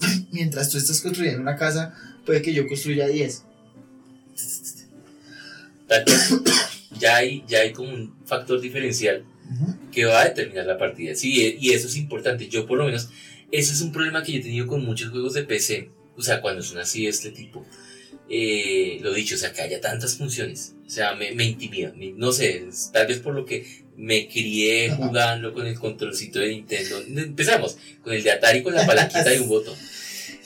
[0.32, 1.94] Mientras tú estás construyendo una casa,
[2.26, 3.42] puede que yo construya 10.
[7.04, 9.90] Ya hay, ya hay como un factor diferencial Ujú.
[9.92, 11.14] que va a determinar la partida.
[11.14, 12.48] Sí, y eso es importante.
[12.48, 13.08] Yo por lo menos,
[13.52, 15.90] ese es un problema que yo he tenido con muchos juegos de PC.
[16.16, 17.66] O sea, cuando son así de este tipo.
[18.30, 20.74] Eh, lo dicho, o sea, que haya tantas funciones.
[20.86, 21.92] O sea, me, me intimida.
[21.96, 24.96] me- no sé, tal vez por lo que me crié Ajá.
[25.06, 26.98] jugando con el controlcito de Nintendo.
[27.20, 29.76] Empezamos con el de Atari con la palanquita y un botón.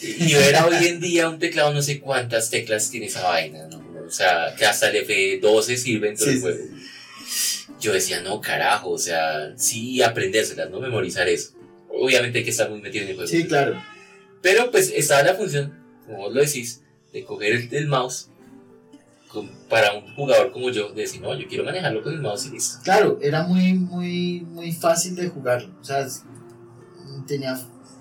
[0.03, 3.67] Y y ver hoy en día un teclado, no sé cuántas teclas tiene esa vaina,
[3.69, 3.78] ¿no?
[4.09, 6.59] O sea, que hasta el F12 sirve Sí, del sí, juego.
[7.81, 11.53] Yo decía, no, carajo, o sea, sí aprendérselas, no memorizar eso.
[11.91, 13.31] Obviamente hay que estar muy metido en el juego.
[13.31, 13.81] Sí, claro.
[14.43, 16.83] Pero pues estaba la función, como vos lo decís,
[17.13, 18.29] de coger el, el mouse
[19.29, 22.47] con- para un jugador como yo, de decir, no, yo quiero manejarlo con el mouse
[22.47, 22.79] y listo.
[22.83, 25.75] Claro, era muy, muy, muy fácil de jugarlo.
[25.81, 26.07] O sea,
[27.27, 27.61] tenía,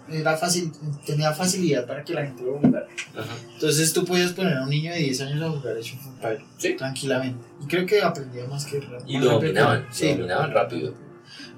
[0.09, 0.71] era fácil,
[1.05, 2.87] tenía facilidad para que la gente lo jugara.
[3.15, 3.33] Ajá.
[3.53, 6.43] Entonces tú podías poner a un niño de 10 años a jugar Age of Empires
[6.57, 6.75] Sí.
[6.75, 7.45] tranquilamente.
[7.63, 10.93] Y creo que aprendía más que Y lo dominaban, lo dominaban rápido.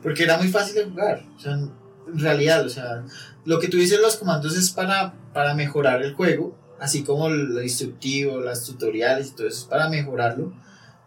[0.02, 1.24] Porque era muy fácil de jugar.
[1.36, 1.72] O sea, en
[2.20, 3.04] realidad, o sea,
[3.46, 7.62] lo que tú dices los comandos es para, para mejorar el juego, así como lo
[7.62, 10.54] instructivo, las tutoriales y todo eso es para mejorarlo.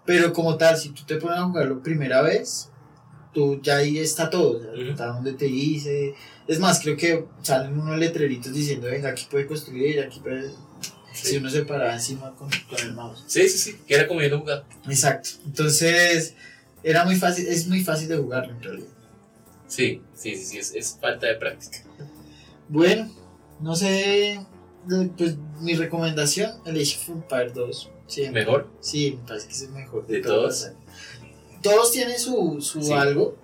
[0.05, 2.70] Pero como tal, si tú te pones a jugarlo primera vez,
[3.33, 4.59] tú ya ahí está todo.
[4.59, 4.91] o sea.
[4.91, 6.14] Está donde te dice.
[6.49, 10.51] Es más, creo que salen unos letreritos diciendo, venga, aquí puede construir, aquí puede...
[11.14, 13.22] Si uno se paraba encima con, con el mouse.
[13.26, 14.64] Sí, sí, sí, que era como yo lo jugaba.
[14.89, 15.28] Exacto.
[15.45, 16.35] Entonces,
[16.83, 18.89] era muy fácil, es muy fácil de jugarlo en realidad.
[19.68, 21.78] Sí, sí, sí, sí, es, es falta de práctica.
[22.68, 23.11] Bueno,
[23.61, 24.41] no sé,
[24.87, 27.91] de- pues mi recomendación, el Age of Empires 2.
[28.07, 28.68] Sí, ¿Mejor?
[28.80, 30.70] Sí, me parece que es el mejor ¿De la todos?
[31.62, 32.92] Todos tienen su, su Sí.
[32.92, 33.36] algo.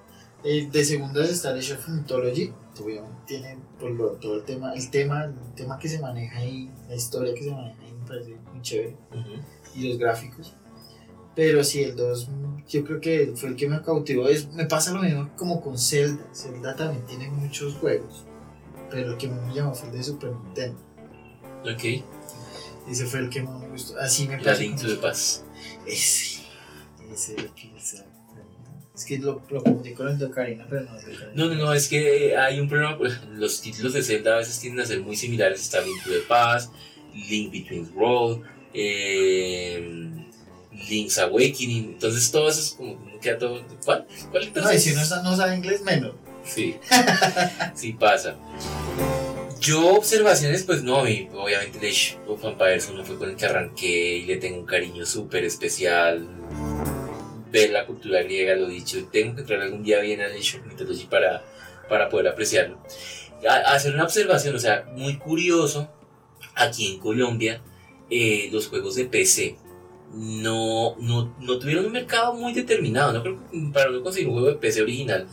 [0.45, 2.53] Eh, de segundo está el of Mythology.
[2.83, 6.71] Obviamente tiene por lo- todo el tema, el tema, el tema que se maneja ahí,
[6.89, 8.97] la historia que se maneja ahí me parece muy chévere.
[9.75, 10.55] Y los gráficos.
[11.35, 14.29] Pero sí, el 2 mm, yo creo que fue el que me cautivó.
[14.29, 16.25] Es, me pasa lo mismo como con Zelda.
[16.33, 18.25] Zelda también tiene muchos juegos.
[18.91, 20.79] Pero el que más me llamó fue el de Super Nintendo.
[21.63, 22.03] Ok.
[22.89, 23.99] Ese fue el que más me gustó.
[24.01, 24.61] Así me La pasó.
[24.61, 25.45] Link to the Past.
[25.87, 26.43] Ese.
[27.13, 28.08] Ese el que exacto.
[28.99, 31.33] Es que lo, lo confundí con el de Ocarina, pero no es de Ocarina.
[31.35, 32.99] No, no, no, es que hay un problema.
[32.99, 35.61] pues, Los títulos de Zelda a veces tienden a ser muy similares.
[35.61, 36.73] Está Link to the Past,
[37.15, 38.45] Link Between Worlds,
[38.75, 40.09] eh,
[40.91, 41.85] Link's Awakening.
[41.95, 42.99] Entonces, todo eso es como.
[43.21, 43.63] Queda todo.
[43.85, 44.07] ¿Cuál?
[44.31, 44.83] ¿Cuál No, y entonces?
[44.85, 46.13] si sa- no sabe inglés, menos.
[46.45, 46.77] Sí,
[47.75, 48.37] sí pasa.
[49.61, 54.17] Yo observaciones, pues no, y obviamente Age of Empires uno fue con el que arranqué
[54.19, 56.27] y le tengo un cariño súper especial.
[57.51, 61.07] Ver la cultura griega, lo dicho, tengo que entrar algún día bien Age of Mythology
[61.07, 61.43] para,
[61.89, 62.79] para poder apreciarlo.
[63.49, 65.89] A- hacer una observación, o sea, muy curioso,
[66.55, 67.63] aquí en Colombia,
[68.11, 69.57] eh, los juegos de PC
[70.13, 74.35] no, no, no tuvieron un mercado muy determinado, no creo que para no conseguir un
[74.35, 75.27] juego de PC original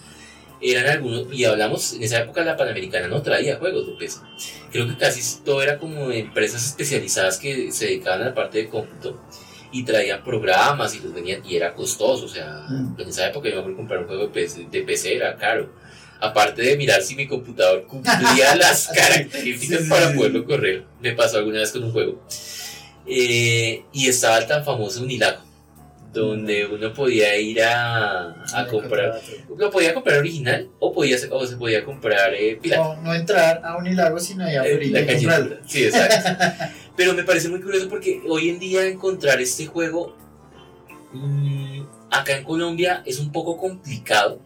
[0.62, 4.20] eran algunos, y hablamos, en esa época la Panamericana no traía juegos de PC.
[4.72, 8.70] Creo que casi todo era como empresas especializadas que se dedicaban a la parte de
[8.70, 9.20] cómputo
[9.80, 12.96] y traían programas y los venían, y era costoso, o sea, Mm.
[13.00, 15.70] en esa época yo me acuerdo comprar un juego de PC, de PC era caro.
[16.22, 20.18] Aparte de mirar si mi computador cumplía las características Sí, para sí.
[20.18, 20.86] poderlo correr.
[21.02, 22.24] Me pasó alguna vez con un juego.
[23.08, 25.42] Eh, y estaba el tan famoso Unilago,
[26.14, 29.20] donde uno podía ir a, a comprar.
[29.58, 32.82] Lo podía comprar original o, podía, o se podía comprar eh, pirata.
[32.96, 35.58] No, no entrar a Unilago, sino ya Eh, frío la y comprarlo.
[35.68, 36.46] Sí, exacto.
[36.96, 40.16] Pero me parece muy curioso porque hoy en día encontrar este juego
[41.12, 44.40] mm, acá en Colombia es un poco complicado.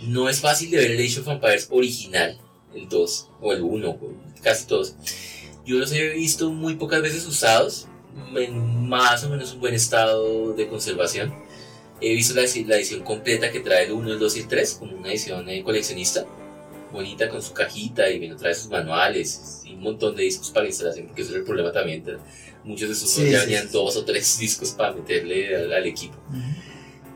[0.00, 2.38] No es fácil de ver el Age of Empires original,
[2.74, 3.98] el 2 o el 1, o
[4.42, 4.94] casi todos.
[5.64, 7.88] Yo los he visto muy pocas veces usados,
[8.36, 11.34] en más o menos un buen estado de conservación.
[12.00, 14.96] He visto la edición completa que trae el 1, el 2 y el 3, como
[14.96, 16.26] una edición eh, coleccionista
[16.92, 20.62] bonita con su cajita y bueno, trae sus manuales y un montón de discos para
[20.64, 22.04] la instalación, porque eso era el problema también.
[22.64, 23.72] Muchos de esos Sí, ya sí, venían sí.
[23.72, 26.16] dos o tres discos para meterle al, al equipo.
[26.30, 26.38] Ujú.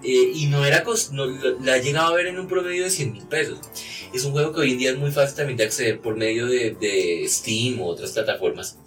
[0.02, 1.26] Eh, y no era no,
[1.60, 3.58] la, he llegado a ver en un promedio de 100 mil pesos.
[4.14, 6.46] Es un juego que hoy en día es muy fácil también de acceder por medio
[6.46, 8.78] de, de Steam o otras plataformas.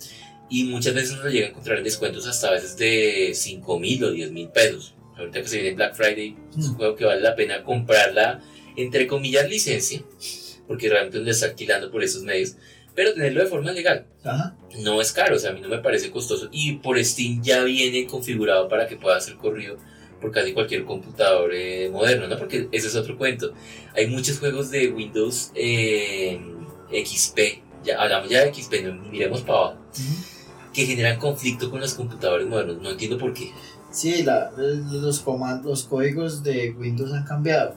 [0.49, 4.03] Y muchas veces uno llega a encontrar en descuentos hasta a veces de 5 mil
[4.03, 4.95] o 10 mil pesos.
[5.15, 6.77] Ahorita que se viene Black Friday, es un Mm.
[6.77, 8.41] juego que vale la pena comprarla,
[8.75, 10.01] entre comillas, licencia,
[10.68, 12.55] porque realmente le está alquilando por esos medios,
[12.95, 14.05] pero tenerlo de forma legal.
[14.24, 14.55] Ajá.
[14.80, 16.49] No es caro, o sea, a mí no me parece costoso.
[16.51, 19.78] Y por Steam ya viene configurado para que pueda ser corrido
[20.22, 22.38] por casi cualquier computador eh, moderno, ¿no?
[22.38, 23.53] Porque ese es otro cuento.
[23.95, 26.39] Hay muchos juegos de Windows eh,
[26.91, 27.39] XP,
[27.84, 29.78] ya hablamos ya de XP, no miremos para abajo,
[30.74, 32.82] que generan conflicto con los computadores modernos.
[32.82, 33.51] No entiendo por qué.
[33.91, 37.76] Sí, la, los, comandos, los códigos de Windows han cambiado.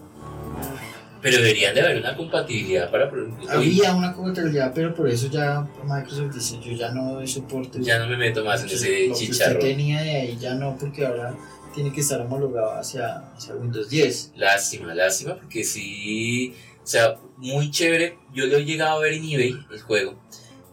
[1.30, 3.10] Pero deberían de haber una compatibilidad para...
[3.50, 7.78] Había una compatibilidad, pero por eso ya Microsoft dice, yo ya no doy soporte.
[7.82, 9.58] ya no me meto más en ese Lo que usted chicharro.
[9.58, 11.34] tenía de ahí ya no, porque ahora
[11.74, 14.32] tiene que estar homologado hacia, hacia Windows 10.
[14.36, 18.16] Lástima, lástima, porque sí, o sea, muy chévere.
[18.32, 20.14] Yo lo he llegado a ver en eBay, el juego.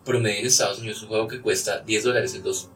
[0.05, 2.69] Promedio en Estados Unidos es un juego que cuesta 10 dólares el 2.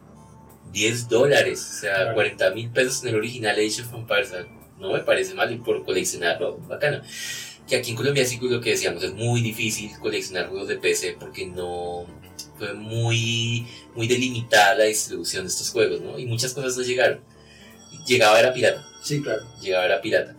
[0.71, 2.13] 10 dólares, o sea, Claro.
[2.15, 4.33] 40 mil pesos en el original Age of Empires.
[4.79, 7.01] no me parece mal y por coleccionarlo, bacano.
[7.67, 11.17] Que aquí en Colombia sí lo que decíamos, es muy difícil coleccionar juegos de PC
[11.19, 12.05] porque no
[12.57, 16.17] fue muy, muy delimitada la distribución de estos juegos, ¿no?
[16.17, 17.19] Y muchas cosas no llegaron.
[18.05, 19.45] Llegaba era pirata Sí, claro.
[19.61, 20.35] llegaba a la pirata.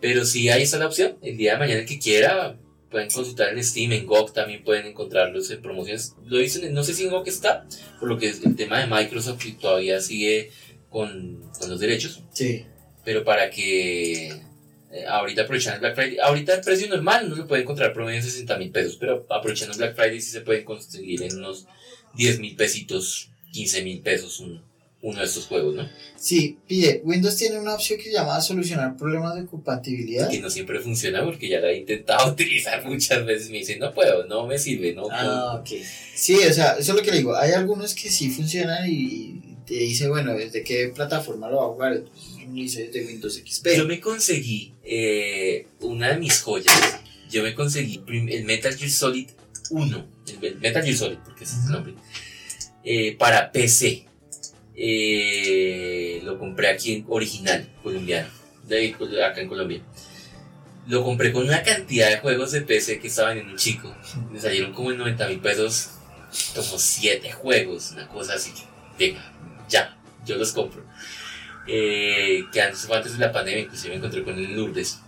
[0.00, 1.16] Pero sí, ahí está la opción.
[1.22, 2.58] El día de mañana, el que quiera,
[2.90, 6.14] pueden consultar en Steam, en GOG también pueden encontrarlos en promociones.
[6.26, 7.66] Lo dicen, no sé si en GOG está,
[7.98, 10.50] por lo que el tema de Microsoft todavía sigue
[10.90, 12.22] con, con los derechos.
[12.32, 12.66] Sí.
[13.04, 14.32] Pero para que
[14.94, 18.18] eh, ahorita aprovechando el Black Friday, ahorita el precio normal no lo puede encontrar promedio
[18.18, 21.66] en 60 mil pesos, pero aprovechando el Black Friday sí se pueden conseguir en unos
[22.14, 24.62] 10 mil pesitos, 15 mil pesos un,
[25.04, 25.88] uno de estos juegos, ¿no?
[26.16, 30.30] Sí, pide, Windows tiene una opción que se llama solucionar problemas de compatibilidad.
[30.30, 33.50] Que no siempre funciona porque ya la he intentado utilizar muchas veces.
[33.50, 35.68] Me dicen, no puedo, no me sirve, no Ah, ok.
[36.14, 37.36] Sí, o sea, eso es lo que le digo.
[37.36, 41.68] Hay algunos que sí funcionan y te dice, bueno, ¿desde qué plataforma lo va a
[41.68, 41.92] jugar?
[41.94, 43.68] Entonces, dice desde Windows XP.
[43.76, 47.00] Yo me conseguí eh, una de mis joyas.
[47.30, 49.28] Yo me conseguí el Metal Gear Solid
[49.70, 50.06] 1.
[50.42, 51.94] El Metal Gear Solid, porque ese es el nombre.
[52.84, 54.06] eh, para PC.
[54.76, 58.28] Eh, lo compré aquí en original, colombiano.
[58.68, 58.94] De
[59.24, 59.82] acá en Colombia.
[60.86, 63.94] Lo compré con una cantidad de juegos de PC que estaban en un chico.
[64.30, 65.90] Me salieron como en 90 mil pesos.
[66.54, 68.52] Como 7 juegos, una cosa así.
[68.98, 69.33] Venga,
[70.24, 70.82] yo los compro.
[71.66, 75.00] Eh, que antes, antes de la pandemia, inclusive me encontré con en Lourdes.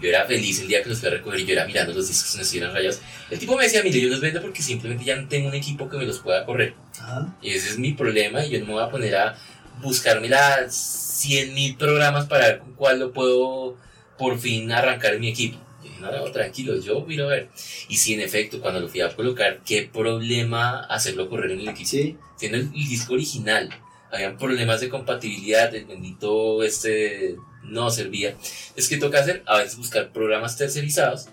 [0.00, 2.06] Yo era feliz el día que los fui a recoger y yo era mirando los
[2.06, 3.00] discos no estuvieran rayados.
[3.30, 5.88] El tipo me decía, mire, yo los vendo porque simplemente ya no tengo un equipo
[5.88, 6.74] que me los pueda correr.
[7.00, 7.36] Ajá.
[7.42, 9.36] Y ese es mi problema y yo no me voy a poner a
[9.82, 13.76] buscarme las 100 mil programas para ver con cuál lo puedo
[14.16, 15.58] por fin arrancar en mi equipo.
[15.82, 17.48] Yo dije, no, no, tranquilo, yo miro a ver.
[17.88, 21.68] Y sí, en efecto, cuando lo fui a colocar, qué problema hacerlo correr en el
[21.68, 21.88] equipo.
[21.88, 23.68] Sí, Siendo el, el disco original,
[24.10, 28.36] habían problemas de compatibilidad, el bendito este no servía.
[28.76, 31.28] Es que toca hacer, a veces buscar programas tercerizados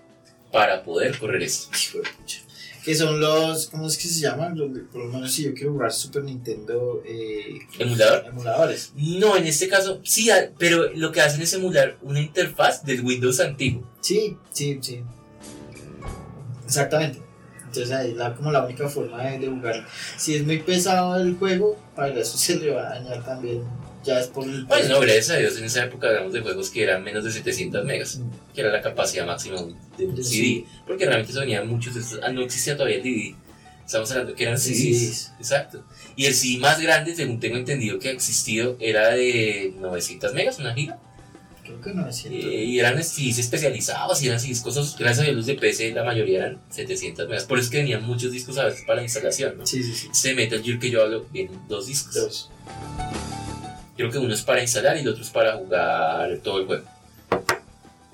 [0.51, 1.69] para poder correr esto.
[2.85, 4.55] Que son los, ¿cómo es que se llaman?
[4.55, 8.27] Los por lo menos si yo quiero jugar Super Nintendo eh, ¿Emulador?
[8.27, 8.91] emuladores.
[8.95, 13.39] No, en este caso, sí, pero lo que hacen es emular una interfaz del Windows
[13.39, 13.89] antiguo.
[14.01, 15.01] Sí, sí, sí.
[16.63, 17.24] Exactamente.
[17.77, 19.85] Entonces ahí es la, como la única forma de, de jugar.
[20.17, 23.63] Si es muy pesado el juego, para eso se le va a dañar también.
[24.03, 24.65] Ya es por el.
[24.65, 27.31] Bueno, no, gracias a Dios, en esa época hablamos de juegos que eran menos de
[27.31, 28.29] 700 megas, Mm.
[28.53, 29.57] que era la capacidad máxima
[29.97, 33.03] de un CD, porque realmente se venían muchos de estos, ah, no existía todavía el
[33.03, 33.35] DVD,
[33.83, 35.31] estamos hablando que eran CDs.
[35.39, 35.83] exacto.
[36.15, 40.59] Y el CD más grande, según tengo entendido que ha existido, era de 900 megas,
[40.59, 40.99] una giga,
[41.65, 42.47] Creo que no es cierto.
[42.47, 46.03] eh, y eran CDs especializados, y eran CDs cosas, gracias a Dios de PC, la
[46.03, 49.03] mayoría eran 700 megas, por eso es que venían muchos discos a veces para la
[49.03, 49.65] instalación, ¿no?
[49.65, 50.07] Sí, sí, sí.
[50.11, 52.13] Este Metal Gear que yo hablo, vienen dos discos.
[52.13, 52.49] Dos.
[53.97, 56.83] Creo que uno es para instalar y el otro es para jugar todo el juego.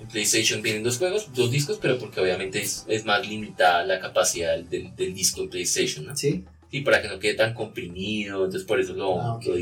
[0.00, 4.00] En PlayStation vienen dos juegos, dos discos, pero porque obviamente es, es más limitada la
[4.00, 6.16] capacidad del, del disco en PlayStation, ¿no?
[6.16, 6.44] Sí.
[6.70, 9.52] Y para que no quede tan comprimido, entonces por eso lo, Ah, lo.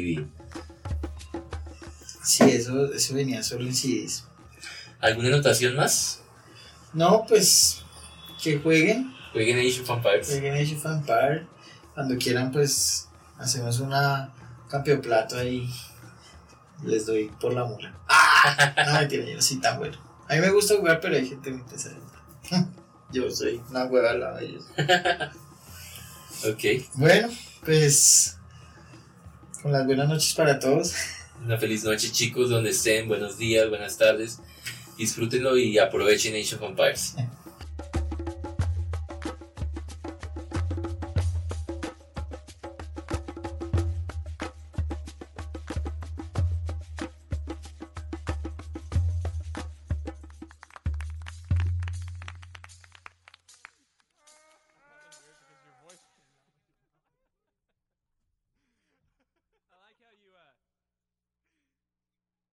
[2.23, 4.25] Sí, eso, eso venía solo en CDs.
[5.01, 6.21] ¿Alguna anotación más?
[6.93, 7.83] No, pues
[8.43, 9.14] que jueguen.
[9.33, 10.29] Jueguen Age of Empires.
[10.29, 11.47] Jueguen Age of Empire.
[11.95, 13.09] Cuando quieran, pues
[13.39, 14.33] hacemos una
[14.68, 15.68] campeoplato ahí.
[16.85, 17.95] Les doy por la mula.
[18.09, 18.27] ¡Ah!
[18.87, 19.99] No, mentira, yo no soy tan bueno.
[20.29, 21.97] A mí me gusta jugar, pero hay gente muy pesada.
[23.12, 24.64] Yo soy una hueva al lado de ellos.
[26.43, 26.89] Ok.
[26.95, 27.29] Bueno,
[27.66, 28.39] pues
[29.61, 30.95] con las buenas noches para todos.
[31.45, 33.09] Una feliz noche, chicos, donde estén.
[33.09, 34.41] Buenos días, buenas tardes.
[34.99, 37.39] Disfrútenlo y aprovechen Age of.